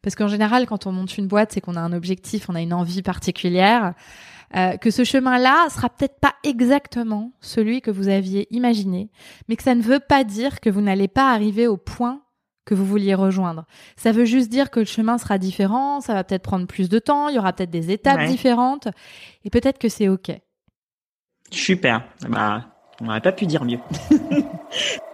parce 0.02 0.16
qu'en 0.16 0.28
général 0.28 0.66
quand 0.68 0.86
on 0.86 0.92
monte 0.92 1.18
une 1.18 1.28
boîte 1.28 1.54
c'est 1.54 1.62
qu'on 1.62 1.76
a 1.76 1.82
un 1.82 1.94
objectif, 1.94 2.50
on 2.50 2.56
a 2.56 2.62
une 2.62 2.74
envie 2.74 3.02
particulière, 3.02 3.94
euh, 4.56 4.78
que 4.78 4.92
ce 4.92 5.04
chemin-là 5.04 5.68
sera 5.70 5.90
peut-être 5.90 6.20
pas 6.20 6.36
exactement 6.44 7.32
celui 7.42 7.82
que 7.82 7.90
vous 7.90 8.08
aviez 8.08 8.48
imaginé, 8.54 9.10
mais 9.48 9.56
que 9.56 9.64
ça 9.64 9.74
ne 9.74 9.82
veut 9.82 10.00
pas 10.00 10.24
dire 10.24 10.60
que 10.60 10.70
vous 10.70 10.82
n'allez 10.82 11.08
pas 11.08 11.32
arriver 11.32 11.66
au 11.66 11.78
point 11.78 12.22
que 12.66 12.74
vous 12.74 12.86
vouliez 12.86 13.16
rejoindre. 13.16 13.66
Ça 13.96 14.12
veut 14.12 14.26
juste 14.26 14.50
dire 14.50 14.72
que 14.72 14.80
le 14.80 14.86
chemin 14.86 15.18
sera 15.18 15.38
différent, 15.38 16.02
ça 16.02 16.14
va 16.14 16.24
peut-être 16.24 16.44
prendre 16.44 16.66
plus 16.66 16.90
de 16.90 17.00
temps, 17.00 17.30
il 17.30 17.36
y 17.36 17.40
aura 17.40 17.54
peut-être 17.54 17.70
des 17.70 17.92
étapes 17.92 18.26
différentes, 18.26 18.88
et 19.44 19.50
peut-être 19.50 19.80
que 19.80 19.90
c'est 19.90 20.08
ok. 20.08 20.32
Super. 21.52 22.04
Bah, 22.28 22.66
on 23.02 23.06
n'aurait 23.06 23.22
pas 23.22 23.32
pu 23.32 23.46
dire 23.46 23.64
mieux. 23.66 23.80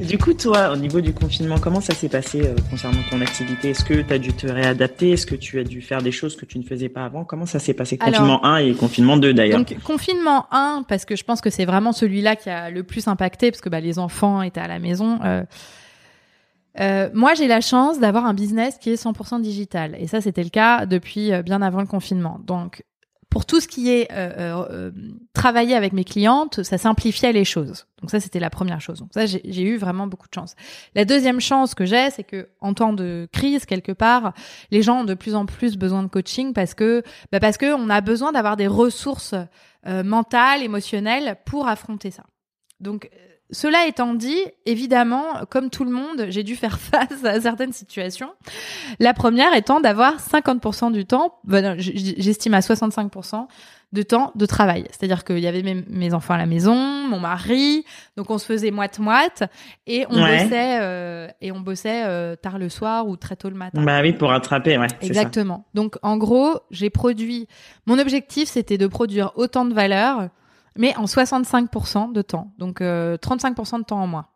Du 0.00 0.16
coup, 0.16 0.32
toi, 0.32 0.72
au 0.72 0.76
niveau 0.76 1.02
du 1.02 1.12
confinement, 1.12 1.58
comment 1.58 1.82
ça 1.82 1.94
s'est 1.94 2.08
passé 2.08 2.40
euh, 2.40 2.54
concernant 2.70 3.02
ton 3.10 3.20
activité? 3.20 3.70
Est-ce 3.70 3.84
que 3.84 4.00
tu 4.00 4.12
as 4.12 4.18
dû 4.18 4.32
te 4.32 4.46
réadapter? 4.46 5.10
Est-ce 5.10 5.26
que 5.26 5.34
tu 5.34 5.58
as 5.60 5.64
dû 5.64 5.82
faire 5.82 6.00
des 6.00 6.10
choses 6.10 6.36
que 6.36 6.46
tu 6.46 6.58
ne 6.58 6.64
faisais 6.64 6.88
pas 6.88 7.04
avant? 7.04 7.24
Comment 7.24 7.44
ça 7.44 7.58
s'est 7.58 7.74
passé? 7.74 7.98
Confinement 7.98 8.42
1 8.44 8.56
et 8.58 8.72
confinement 8.72 9.18
2 9.18 9.34
d'ailleurs. 9.34 9.58
Donc, 9.58 9.76
confinement 9.84 10.46
1, 10.52 10.84
parce 10.88 11.04
que 11.04 11.16
je 11.16 11.24
pense 11.24 11.42
que 11.42 11.50
c'est 11.50 11.66
vraiment 11.66 11.92
celui-là 11.92 12.34
qui 12.34 12.48
a 12.48 12.70
le 12.70 12.82
plus 12.82 13.08
impacté, 13.08 13.50
parce 13.50 13.60
que 13.60 13.68
bah, 13.68 13.80
les 13.80 13.98
enfants 13.98 14.40
étaient 14.40 14.60
à 14.60 14.68
la 14.68 14.78
maison. 14.78 15.18
Euh, 15.22 15.44
euh, 16.80 17.10
moi, 17.12 17.34
j'ai 17.34 17.46
la 17.46 17.60
chance 17.60 18.00
d'avoir 18.00 18.24
un 18.24 18.32
business 18.32 18.78
qui 18.80 18.90
est 18.90 19.02
100% 19.02 19.42
digital. 19.42 19.96
Et 19.98 20.06
ça, 20.06 20.22
c'était 20.22 20.44
le 20.44 20.50
cas 20.50 20.86
depuis 20.86 21.30
bien 21.44 21.60
avant 21.60 21.80
le 21.80 21.86
confinement. 21.86 22.40
Donc, 22.46 22.84
pour 23.30 23.46
tout 23.46 23.60
ce 23.60 23.68
qui 23.68 23.90
est 23.90 24.10
euh, 24.10 24.32
euh, 24.38 24.66
euh, 24.70 24.90
travailler 25.32 25.76
avec 25.76 25.92
mes 25.92 26.04
clientes, 26.04 26.64
ça 26.64 26.78
simplifiait 26.78 27.32
les 27.32 27.44
choses. 27.44 27.86
Donc 28.00 28.10
ça, 28.10 28.18
c'était 28.18 28.40
la 28.40 28.50
première 28.50 28.80
chose. 28.80 28.98
Donc 28.98 29.10
ça, 29.14 29.24
j'ai 29.26 29.62
eu 29.62 29.76
vraiment 29.76 30.08
beaucoup 30.08 30.28
de 30.28 30.34
chance. 30.34 30.56
La 30.96 31.04
deuxième 31.04 31.40
chance 31.40 31.74
que 31.76 31.84
j'ai, 31.84 32.10
c'est 32.10 32.24
que 32.24 32.48
en 32.60 32.74
temps 32.74 32.92
de 32.92 33.28
crise 33.32 33.66
quelque 33.66 33.92
part, 33.92 34.32
les 34.72 34.82
gens 34.82 35.02
ont 35.02 35.04
de 35.04 35.14
plus 35.14 35.36
en 35.36 35.46
plus 35.46 35.76
besoin 35.76 36.02
de 36.02 36.08
coaching 36.08 36.52
parce 36.52 36.74
que 36.74 37.02
bah 37.30 37.38
parce 37.38 37.56
que 37.56 37.72
on 37.72 37.88
a 37.88 38.00
besoin 38.00 38.32
d'avoir 38.32 38.56
des 38.56 38.66
ressources 38.66 39.34
euh, 39.86 40.02
mentales, 40.02 40.62
émotionnelles 40.62 41.36
pour 41.46 41.68
affronter 41.68 42.10
ça. 42.10 42.24
Donc 42.80 43.10
cela 43.52 43.86
étant 43.86 44.14
dit, 44.14 44.38
évidemment, 44.66 45.24
comme 45.48 45.70
tout 45.70 45.84
le 45.84 45.90
monde, 45.90 46.26
j'ai 46.28 46.42
dû 46.42 46.56
faire 46.56 46.78
face 46.78 47.24
à 47.24 47.40
certaines 47.40 47.72
situations. 47.72 48.30
La 48.98 49.14
première 49.14 49.54
étant 49.54 49.80
d'avoir 49.80 50.18
50% 50.18 50.92
du 50.92 51.04
temps, 51.04 51.38
ben 51.44 51.76
j'estime 51.78 52.54
à 52.54 52.60
65% 52.60 53.46
de 53.92 54.02
temps 54.02 54.30
de 54.36 54.46
travail. 54.46 54.84
C'est-à-dire 54.90 55.24
qu'il 55.24 55.40
y 55.40 55.48
avait 55.48 55.62
mes, 55.62 56.14
enfants 56.14 56.34
à 56.34 56.38
la 56.38 56.46
maison, 56.46 56.76
mon 56.76 57.18
mari, 57.18 57.84
donc 58.16 58.30
on 58.30 58.38
se 58.38 58.46
faisait 58.46 58.70
moite-moite 58.70 59.44
et 59.86 60.06
on 60.08 60.14
bossait 60.14 60.78
euh, 60.80 61.28
et 61.40 61.50
on 61.50 61.60
bossait 61.60 62.04
euh, 62.04 62.36
tard 62.36 62.58
le 62.58 62.68
soir 62.68 63.08
ou 63.08 63.16
très 63.16 63.34
tôt 63.34 63.48
le 63.48 63.56
matin. 63.56 63.82
Bah 63.82 64.00
oui, 64.00 64.12
pour 64.12 64.28
rattraper, 64.28 64.78
ouais. 64.78 64.86
Exactement. 65.00 65.64
Donc 65.74 65.96
en 66.02 66.16
gros, 66.18 66.60
j'ai 66.70 66.90
produit. 66.90 67.48
Mon 67.86 67.98
objectif, 67.98 68.48
c'était 68.48 68.78
de 68.78 68.86
produire 68.86 69.32
autant 69.34 69.64
de 69.64 69.74
valeur 69.74 70.28
mais 70.76 70.96
en 70.96 71.04
65% 71.04 72.12
de 72.12 72.22
temps, 72.22 72.52
donc 72.58 72.80
35% 72.80 72.82
euh, 72.82 73.78
de 73.78 73.84
temps 73.84 74.02
en 74.02 74.06
moins. 74.06 74.26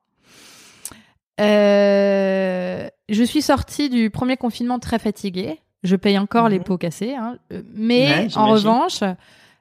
Euh, 1.40 2.88
je 3.08 3.24
suis 3.24 3.42
sortie 3.42 3.90
du 3.90 4.10
premier 4.10 4.36
confinement 4.36 4.78
très 4.78 4.98
fatiguée. 4.98 5.60
Je 5.82 5.96
paye 5.96 6.18
encore 6.18 6.48
les 6.48 6.58
mhm. 6.58 6.64
pots 6.64 6.78
cassés, 6.78 7.14
hein. 7.14 7.38
mais 7.74 8.28
en 8.36 8.48
revanche, 8.48 9.00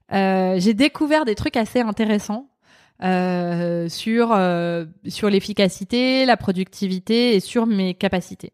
j'ai 0.10 0.74
découvert 0.74 1.26
des 1.26 1.36
trucs 1.36 1.58
assez 1.58 1.82
intéressants 1.82 2.48
euh, 3.04 3.90
sur 3.90 4.32
euh, 4.32 4.86
sur 5.08 5.30
l'efficacité, 5.30 6.26
la 6.26 6.38
productivité 6.38 7.36
et 7.36 7.42
sur 7.42 7.66
mes 7.66 7.96
capacités. 7.96 8.54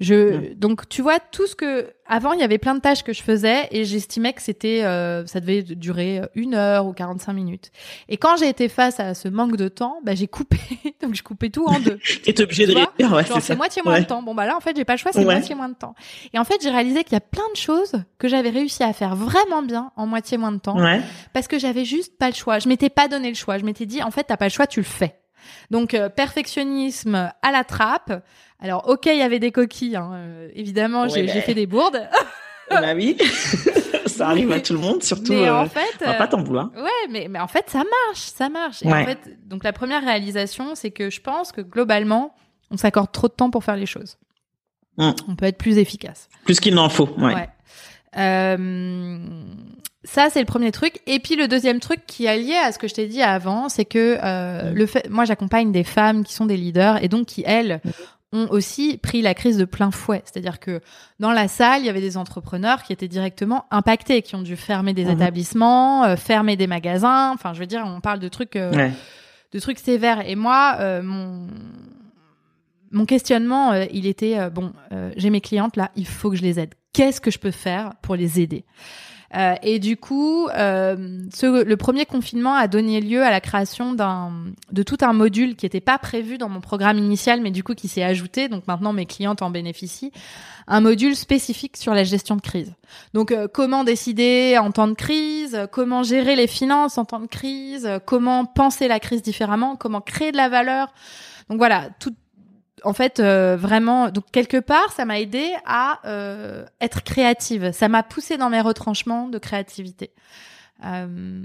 Je 0.00 0.54
donc 0.54 0.88
tu 0.88 1.02
vois 1.02 1.18
tout 1.18 1.46
ce 1.46 1.54
que 1.54 1.92
avant 2.06 2.32
il 2.32 2.40
y 2.40 2.42
avait 2.42 2.58
plein 2.58 2.74
de 2.74 2.80
tâches 2.80 3.02
que 3.02 3.12
je 3.12 3.22
faisais 3.22 3.68
et 3.70 3.84
j'estimais 3.84 4.32
que 4.32 4.42
c'était 4.42 4.82
euh, 4.84 5.24
ça 5.26 5.40
devait 5.40 5.62
durer 5.62 6.22
une 6.34 6.54
heure 6.54 6.86
ou 6.86 6.92
45 6.92 7.32
minutes. 7.32 7.70
Et 8.08 8.16
quand 8.16 8.36
j'ai 8.36 8.48
été 8.48 8.68
face 8.68 9.00
à 9.00 9.14
ce 9.14 9.28
manque 9.28 9.56
de 9.56 9.68
temps, 9.68 10.00
bah 10.04 10.14
j'ai 10.14 10.26
coupé 10.26 10.58
donc 11.02 11.14
je 11.14 11.22
coupais 11.22 11.50
tout 11.50 11.66
en 11.66 11.78
deux. 11.80 11.98
T'es 12.24 12.40
obligé 12.42 12.66
de 12.66 12.74
réduire, 12.74 13.12
ouais, 13.12 13.24
c'est 13.40 13.56
moitié 13.56 13.82
moins 13.84 14.00
de 14.00 14.04
temps. 14.04 14.22
Bon 14.22 14.34
bah 14.34 14.46
là 14.46 14.56
en 14.56 14.60
fait 14.60 14.76
j'ai 14.76 14.84
pas 14.84 14.94
le 14.94 14.98
choix, 14.98 15.12
c'est 15.12 15.24
moitié 15.24 15.54
moins 15.54 15.68
de 15.68 15.74
temps. 15.74 15.94
Et 16.32 16.38
en 16.38 16.44
fait 16.44 16.58
j'ai 16.62 16.70
réalisé 16.70 17.04
qu'il 17.04 17.14
y 17.14 17.16
a 17.16 17.20
plein 17.20 17.48
de 17.52 17.56
choses 17.56 17.92
que 18.18 18.28
j'avais 18.28 18.50
réussi 18.50 18.82
à 18.82 18.92
faire 18.92 19.16
vraiment 19.16 19.62
bien 19.62 19.92
en 19.96 20.06
moitié 20.06 20.38
moins 20.38 20.52
de 20.52 20.58
temps 20.58 20.76
parce 21.32 21.48
que 21.48 21.58
j'avais 21.58 21.84
juste 21.84 22.18
pas 22.18 22.28
le 22.28 22.34
choix. 22.34 22.58
Je 22.58 22.68
m'étais 22.68 22.90
pas 22.90 23.08
donné 23.08 23.28
le 23.28 23.34
choix. 23.34 23.58
Je 23.58 23.64
m'étais 23.64 23.86
dit 23.86 24.02
en 24.02 24.10
fait 24.10 24.24
t'as 24.24 24.36
pas 24.36 24.46
le 24.46 24.50
choix, 24.50 24.66
tu 24.66 24.80
le 24.80 24.84
fais. 24.84 25.14
Donc 25.70 25.94
euh, 25.94 26.08
perfectionnisme 26.08 27.32
à 27.42 27.52
la 27.52 27.64
trappe. 27.64 28.22
Alors 28.60 28.88
ok, 28.88 29.06
il 29.06 29.18
y 29.18 29.22
avait 29.22 29.38
des 29.38 29.52
coquilles, 29.52 29.96
hein. 29.96 30.10
euh, 30.14 30.48
évidemment, 30.54 31.08
j'ai 31.08 31.26
fait 31.26 31.54
des 31.54 31.66
bourdes. 31.66 32.08
bah 32.70 32.80
oui, 32.94 33.18
ça 34.06 34.28
arrive 34.28 34.52
à 34.52 34.60
tout 34.60 34.72
le 34.72 34.78
monde, 34.78 35.02
surtout. 35.02 35.32
Mais 35.32 35.50
en 35.50 35.64
euh, 35.64 35.66
fait, 35.66 36.02
on 36.02 36.06
va 36.06 36.14
pas 36.14 36.28
t'en 36.28 36.42
vouloir. 36.42 36.70
Ouais, 36.76 37.08
mais 37.10 37.26
mais 37.28 37.40
en 37.40 37.48
fait 37.48 37.68
ça 37.68 37.78
marche, 37.78 38.20
ça 38.20 38.48
marche. 38.48 38.82
Et 38.82 38.92
en 38.92 39.04
fait, 39.04 39.38
donc 39.46 39.64
la 39.64 39.72
première 39.72 40.02
réalisation, 40.02 40.74
c'est 40.74 40.90
que 40.90 41.10
je 41.10 41.20
pense 41.20 41.52
que 41.52 41.60
globalement, 41.60 42.34
on 42.70 42.76
s'accorde 42.76 43.12
trop 43.12 43.28
de 43.28 43.34
temps 43.34 43.50
pour 43.50 43.64
faire 43.64 43.76
les 43.76 43.86
choses. 43.86 44.16
Hum. 44.98 45.14
On 45.28 45.34
peut 45.34 45.46
être 45.46 45.58
plus 45.58 45.78
efficace. 45.78 46.28
Plus 46.44 46.60
qu'il 46.60 46.74
n'en 46.74 46.88
faut. 46.88 47.08
Ouais. 47.18 47.34
ouais. 47.34 47.48
Euh, 48.16 49.18
ça 50.04 50.28
c'est 50.30 50.40
le 50.40 50.46
premier 50.46 50.70
truc. 50.70 51.00
Et 51.06 51.18
puis 51.18 51.34
le 51.34 51.48
deuxième 51.48 51.80
truc 51.80 52.00
qui 52.06 52.26
est 52.26 52.38
lié 52.38 52.54
à 52.54 52.72
ce 52.72 52.78
que 52.78 52.88
je 52.88 52.94
t'ai 52.94 53.06
dit 53.06 53.22
avant 53.22 53.68
c'est 53.68 53.84
que 53.84 54.18
euh, 54.22 54.70
le 54.72 54.86
fait 54.86 55.08
moi 55.10 55.24
j'accompagne 55.24 55.72
des 55.72 55.84
femmes 55.84 56.24
qui 56.24 56.34
sont 56.34 56.46
des 56.46 56.56
leaders 56.56 57.02
et 57.02 57.08
donc 57.08 57.26
qui 57.26 57.42
elles 57.46 57.80
ont 58.32 58.48
aussi 58.50 58.98
pris 58.98 59.22
la 59.22 59.32
crise 59.32 59.56
de 59.56 59.64
plein 59.64 59.90
fouet. 59.90 60.22
C'est-à-dire 60.24 60.60
que 60.60 60.80
dans 61.20 61.32
la 61.32 61.48
salle 61.48 61.80
il 61.80 61.86
y 61.86 61.88
avait 61.88 62.00
des 62.00 62.16
entrepreneurs 62.16 62.82
qui 62.82 62.92
étaient 62.92 63.08
directement 63.08 63.64
impactés 63.70 64.22
qui 64.22 64.34
ont 64.34 64.42
dû 64.42 64.56
fermer 64.56 64.92
des 64.92 65.06
mhm. 65.06 65.12
établissements 65.12 66.04
euh, 66.04 66.16
fermer 66.16 66.56
des 66.56 66.66
magasins. 66.66 67.32
Enfin 67.32 67.54
je 67.54 67.60
veux 67.60 67.66
dire 67.66 67.82
on 67.86 68.00
parle 68.00 68.20
de 68.20 68.28
trucs 68.28 68.56
euh, 68.56 68.90
de 69.52 69.58
trucs 69.58 69.78
sévères. 69.78 70.28
Et 70.28 70.36
moi 70.36 70.76
euh, 70.80 71.02
mon 71.02 71.48
mon 72.90 73.06
questionnement, 73.06 73.72
il 73.90 74.06
était 74.06 74.50
bon, 74.50 74.72
j'ai 75.16 75.30
mes 75.30 75.40
clientes 75.40 75.74
là, 75.74 75.90
il 75.96 76.06
faut 76.06 76.30
que 76.30 76.36
je 76.36 76.42
les 76.42 76.60
aide. 76.60 76.74
Qu'est-ce 76.92 77.20
que 77.20 77.32
je 77.32 77.40
peux 77.40 77.50
faire 77.50 77.94
pour 78.02 78.14
les 78.14 78.38
aider? 78.38 78.64
Euh, 79.36 79.54
et 79.62 79.78
du 79.78 79.96
coup, 79.96 80.48
euh, 80.48 81.18
ce, 81.34 81.64
le 81.64 81.76
premier 81.76 82.06
confinement 82.06 82.54
a 82.54 82.68
donné 82.68 83.00
lieu 83.00 83.22
à 83.22 83.30
la 83.30 83.40
création 83.40 83.92
d'un, 83.92 84.32
de 84.70 84.82
tout 84.82 84.98
un 85.00 85.12
module 85.12 85.56
qui 85.56 85.66
n'était 85.66 85.80
pas 85.80 85.98
prévu 85.98 86.38
dans 86.38 86.48
mon 86.48 86.60
programme 86.60 86.98
initial, 86.98 87.40
mais 87.40 87.50
du 87.50 87.64
coup 87.64 87.74
qui 87.74 87.88
s'est 87.88 88.02
ajouté. 88.02 88.48
Donc 88.48 88.66
maintenant, 88.68 88.92
mes 88.92 89.06
clientes 89.06 89.42
en 89.42 89.50
bénéficient. 89.50 90.12
Un 90.66 90.80
module 90.80 91.14
spécifique 91.16 91.76
sur 91.76 91.92
la 91.94 92.04
gestion 92.04 92.36
de 92.36 92.40
crise. 92.40 92.72
Donc, 93.12 93.32
euh, 93.32 93.48
comment 93.52 93.84
décider 93.84 94.56
en 94.58 94.70
temps 94.70 94.88
de 94.88 94.94
crise, 94.94 95.58
comment 95.72 96.02
gérer 96.02 96.36
les 96.36 96.46
finances 96.46 96.96
en 96.96 97.04
temps 97.04 97.20
de 97.20 97.26
crise, 97.26 97.88
comment 98.06 98.46
penser 98.46 98.88
la 98.88 99.00
crise 99.00 99.20
différemment, 99.20 99.76
comment 99.76 100.00
créer 100.00 100.32
de 100.32 100.36
la 100.36 100.48
valeur? 100.48 100.94
Donc 101.50 101.58
voilà, 101.58 101.90
tout, 102.00 102.14
en 102.84 102.92
fait, 102.92 103.20
euh, 103.20 103.56
vraiment, 103.56 104.10
donc 104.10 104.24
quelque 104.30 104.58
part, 104.58 104.92
ça 104.92 105.04
m'a 105.04 105.20
aidé 105.20 105.52
à 105.66 106.00
euh, 106.06 106.64
être 106.80 107.02
créative. 107.02 107.72
Ça 107.72 107.88
m'a 107.88 108.02
poussé 108.02 108.36
dans 108.36 108.50
mes 108.50 108.60
retranchements 108.60 109.28
de 109.28 109.38
créativité. 109.38 110.10
Euh, 110.84 111.42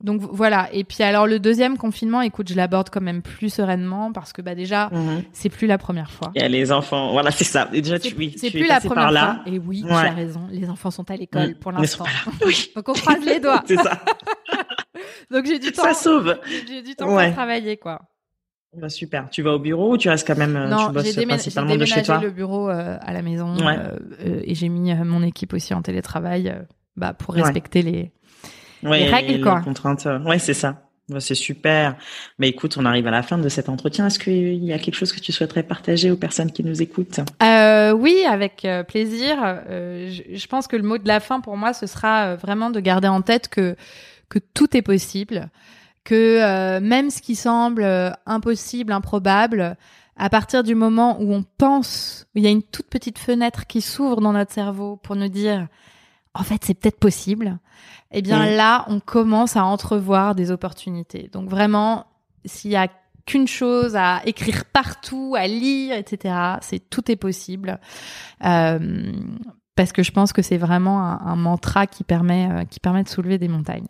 donc 0.00 0.20
voilà. 0.20 0.68
Et 0.72 0.84
puis 0.84 1.02
alors 1.04 1.26
le 1.26 1.38
deuxième 1.38 1.78
confinement, 1.78 2.20
écoute, 2.22 2.48
je 2.48 2.54
l'aborde 2.54 2.90
quand 2.90 3.00
même 3.00 3.22
plus 3.22 3.50
sereinement 3.50 4.12
parce 4.12 4.32
que 4.32 4.42
bah 4.42 4.54
déjà, 4.54 4.88
mhm. 4.90 5.22
c'est 5.32 5.48
plus 5.48 5.66
la 5.66 5.78
première 5.78 6.10
fois. 6.10 6.32
Il 6.34 6.42
y 6.42 6.44
a 6.44 6.48
les 6.48 6.72
enfants, 6.72 7.12
voilà, 7.12 7.30
c'est 7.30 7.44
ça. 7.44 7.66
déjà, 7.66 7.98
tu, 7.98 8.14
oui, 8.18 8.34
c'est 8.36 8.50
plus 8.50 8.66
la 8.66 8.80
première 8.80 9.10
fois. 9.10 9.38
Et 9.46 9.58
oui, 9.58 9.84
tu 9.86 9.92
as 9.92 10.10
raison. 10.10 10.48
Les 10.50 10.68
enfants 10.68 10.90
sont 10.90 11.08
à 11.10 11.16
l'école 11.16 11.50
mm. 11.50 11.54
pour 11.54 11.72
l'instant. 11.72 12.04
Oui. 12.44 12.72
donc 12.74 12.88
on 12.88 12.94
croise 12.94 13.24
les 13.24 13.38
doigts. 13.38 13.62
c'est 13.66 13.76
ça. 13.76 14.00
donc 15.30 15.46
j'ai 15.46 15.60
du 15.60 15.70
temps. 15.70 15.84
Ça 15.84 15.94
sauve. 15.94 16.36
J'ai 16.66 16.82
du 16.82 16.96
temps 16.96 17.06
pour 17.06 17.32
travailler, 17.32 17.76
quoi. 17.76 18.00
Bah, 18.76 18.88
super. 18.88 19.28
Tu 19.30 19.42
vas 19.42 19.52
au 19.52 19.58
bureau 19.58 19.92
ou 19.92 19.98
tu 19.98 20.08
restes 20.08 20.26
quand 20.26 20.36
même 20.36 20.56
euh, 20.56 20.66
non, 20.66 20.86
tu 20.86 20.92
bosses 20.92 21.14
principalement 21.14 21.76
de 21.76 21.84
chez 21.84 22.02
toi 22.02 22.20
le 22.22 22.30
bureau 22.30 22.70
euh, 22.70 22.96
à 23.00 23.12
la 23.12 23.20
maison 23.20 23.54
euh, 23.60 23.98
et 24.44 24.54
j'ai 24.54 24.70
mis 24.70 24.94
mon 24.94 25.22
équipe 25.22 25.52
aussi 25.52 25.74
en 25.74 25.82
télétravail 25.82 26.54
bah, 26.96 27.12
pour 27.12 27.34
respecter 27.34 27.82
les, 27.82 28.12
les 28.82 29.08
règles 29.08 29.42
quoi. 29.42 29.58
Les 29.58 29.64
contraintes. 29.64 30.08
Ouais, 30.24 30.38
c'est 30.38 30.54
ça. 30.54 30.88
Bah, 31.10 31.20
c'est 31.20 31.34
super. 31.34 31.96
Mais 32.38 32.48
écoute, 32.48 32.78
on 32.78 32.86
arrive 32.86 33.06
à 33.06 33.10
la 33.10 33.22
fin 33.22 33.36
de 33.36 33.48
cet 33.50 33.68
entretien. 33.68 34.06
Est-ce 34.06 34.18
qu'il 34.18 34.64
y 34.64 34.72
a 34.72 34.78
quelque 34.78 34.94
chose 34.94 35.12
que 35.12 35.20
tu 35.20 35.32
souhaiterais 35.32 35.64
partager 35.64 36.10
aux 36.10 36.16
personnes 36.16 36.50
qui 36.50 36.64
nous 36.64 36.80
écoutent? 36.80 37.20
Oui, 37.42 38.24
avec 38.26 38.66
plaisir. 38.88 39.36
Je, 39.68 40.22
je, 40.32 40.46
pense 40.46 40.66
que 40.66 40.76
le 40.76 40.82
mot 40.82 40.96
de 40.96 41.08
la 41.08 41.20
fin 41.20 41.40
pour 41.40 41.58
moi, 41.58 41.74
ce 41.74 41.86
sera 41.86 42.36
vraiment 42.36 42.70
de 42.70 42.80
garder 42.80 43.08
en 43.08 43.20
tête 43.20 43.48
que 43.48 43.76
que 44.30 44.38
tout 44.38 44.74
est 44.74 44.82
possible 44.82 45.50
que 46.04 46.40
euh, 46.40 46.80
même 46.80 47.10
ce 47.10 47.22
qui 47.22 47.36
semble 47.36 47.82
euh, 47.82 48.10
impossible, 48.26 48.92
improbable, 48.92 49.76
à 50.16 50.28
partir 50.28 50.62
du 50.62 50.74
moment 50.74 51.20
où 51.20 51.32
on 51.32 51.44
pense, 51.58 52.26
où 52.34 52.38
il 52.38 52.44
y 52.44 52.46
a 52.46 52.50
une 52.50 52.62
toute 52.62 52.88
petite 52.88 53.18
fenêtre 53.18 53.66
qui 53.66 53.80
s'ouvre 53.80 54.20
dans 54.20 54.32
notre 54.32 54.52
cerveau 54.52 54.96
pour 54.96 55.16
nous 55.16 55.28
dire, 55.28 55.68
en 56.34 56.42
fait, 56.42 56.64
c'est 56.64 56.74
peut-être 56.74 56.98
possible, 56.98 57.58
eh 58.10 58.22
bien 58.22 58.46
là, 58.46 58.84
on 58.88 59.00
commence 59.00 59.56
à 59.56 59.64
entrevoir 59.64 60.34
des 60.34 60.50
opportunités. 60.50 61.28
Donc 61.32 61.48
vraiment, 61.48 62.06
s'il 62.44 62.70
y 62.70 62.76
a 62.76 62.88
qu'une 63.24 63.46
chose 63.46 63.96
à 63.96 64.20
écrire 64.26 64.64
partout, 64.64 65.34
à 65.38 65.46
lire, 65.46 65.96
etc., 65.96 66.34
c'est 66.60 66.90
tout 66.90 67.10
est 67.10 67.16
possible. 67.16 67.78
Euh, 68.44 69.12
parce 69.76 69.92
que 69.92 70.02
je 70.02 70.10
pense 70.10 70.32
que 70.32 70.42
c'est 70.42 70.58
vraiment 70.58 71.02
un, 71.02 71.18
un 71.24 71.36
mantra 71.36 71.86
qui 71.86 72.04
permet, 72.04 72.66
qui 72.68 72.80
permet 72.80 73.04
de 73.04 73.08
soulever 73.08 73.38
des 73.38 73.48
montagnes. 73.48 73.86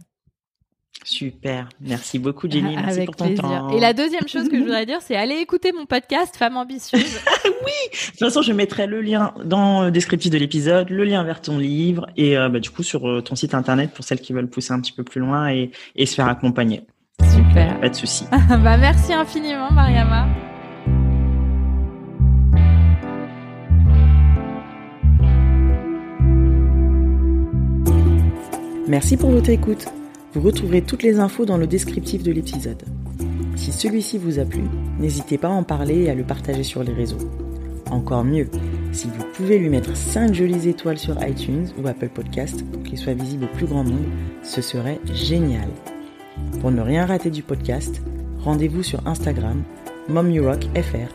Super, 1.04 1.68
merci 1.80 2.18
beaucoup 2.18 2.48
Jenny, 2.50 2.76
merci 2.76 2.90
Avec 2.98 3.06
pour 3.06 3.16
ton 3.16 3.26
plaisir. 3.26 3.42
temps. 3.42 3.70
Et 3.70 3.80
la 3.80 3.92
deuxième 3.92 4.28
chose 4.28 4.48
que 4.48 4.56
je 4.56 4.62
voudrais 4.62 4.86
dire, 4.86 4.98
c'est 5.00 5.16
aller 5.16 5.36
écouter 5.36 5.72
mon 5.72 5.86
podcast 5.86 6.36
Femme 6.36 6.56
ambitieuse. 6.56 7.02
oui, 7.44 7.50
de 7.92 8.10
toute 8.10 8.18
façon, 8.18 8.42
je 8.42 8.52
mettrai 8.52 8.86
le 8.86 9.00
lien 9.00 9.34
dans 9.44 9.84
le 9.84 9.90
descriptif 9.90 10.30
de 10.30 10.38
l'épisode, 10.38 10.90
le 10.90 11.04
lien 11.04 11.22
vers 11.24 11.40
ton 11.40 11.58
livre 11.58 12.06
et 12.16 12.36
euh, 12.36 12.48
bah, 12.48 12.60
du 12.60 12.70
coup 12.70 12.82
sur 12.82 13.08
euh, 13.08 13.20
ton 13.20 13.34
site 13.34 13.54
internet 13.54 13.90
pour 13.92 14.04
celles 14.04 14.20
qui 14.20 14.32
veulent 14.32 14.48
pousser 14.48 14.72
un 14.72 14.80
petit 14.80 14.92
peu 14.92 15.02
plus 15.02 15.20
loin 15.20 15.50
et, 15.50 15.70
et 15.96 16.06
se 16.06 16.14
faire 16.14 16.28
accompagner. 16.28 16.82
Super. 17.34 17.80
Pas 17.80 17.88
de 17.88 17.94
souci. 17.94 18.24
bah 18.30 18.76
merci 18.76 19.12
infiniment 19.12 19.70
Mariama. 19.70 20.26
Merci 28.88 29.16
pour 29.16 29.30
votre 29.30 29.48
écoute. 29.48 29.86
Vous 30.34 30.40
retrouverez 30.40 30.80
toutes 30.80 31.02
les 31.02 31.18
infos 31.18 31.44
dans 31.44 31.58
le 31.58 31.66
descriptif 31.66 32.22
de 32.22 32.32
l'épisode. 32.32 32.82
Si 33.56 33.70
celui-ci 33.70 34.16
vous 34.16 34.38
a 34.38 34.44
plu, 34.44 34.62
n'hésitez 34.98 35.36
pas 35.36 35.48
à 35.48 35.52
en 35.52 35.62
parler 35.62 36.04
et 36.04 36.10
à 36.10 36.14
le 36.14 36.24
partager 36.24 36.62
sur 36.62 36.82
les 36.82 36.92
réseaux. 36.92 37.30
Encore 37.90 38.24
mieux, 38.24 38.48
si 38.92 39.08
vous 39.08 39.24
pouvez 39.34 39.58
lui 39.58 39.68
mettre 39.68 39.94
5 39.94 40.32
jolies 40.32 40.68
étoiles 40.68 40.98
sur 40.98 41.22
iTunes 41.22 41.68
ou 41.78 41.86
Apple 41.86 42.08
Podcast 42.08 42.64
pour 42.72 42.82
qu'il 42.82 42.96
soit 42.96 43.12
visible 43.12 43.44
au 43.44 43.56
plus 43.56 43.66
grand 43.66 43.84
nombre, 43.84 44.08
ce 44.42 44.62
serait 44.62 45.00
génial. 45.12 45.68
Pour 46.60 46.70
ne 46.70 46.80
rien 46.80 47.04
rater 47.04 47.30
du 47.30 47.42
podcast, 47.42 48.00
rendez-vous 48.38 48.82
sur 48.82 49.06
Instagram, 49.06 49.62
MomUrockFR. 50.08 51.12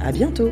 À 0.00 0.10
bientôt! 0.10 0.50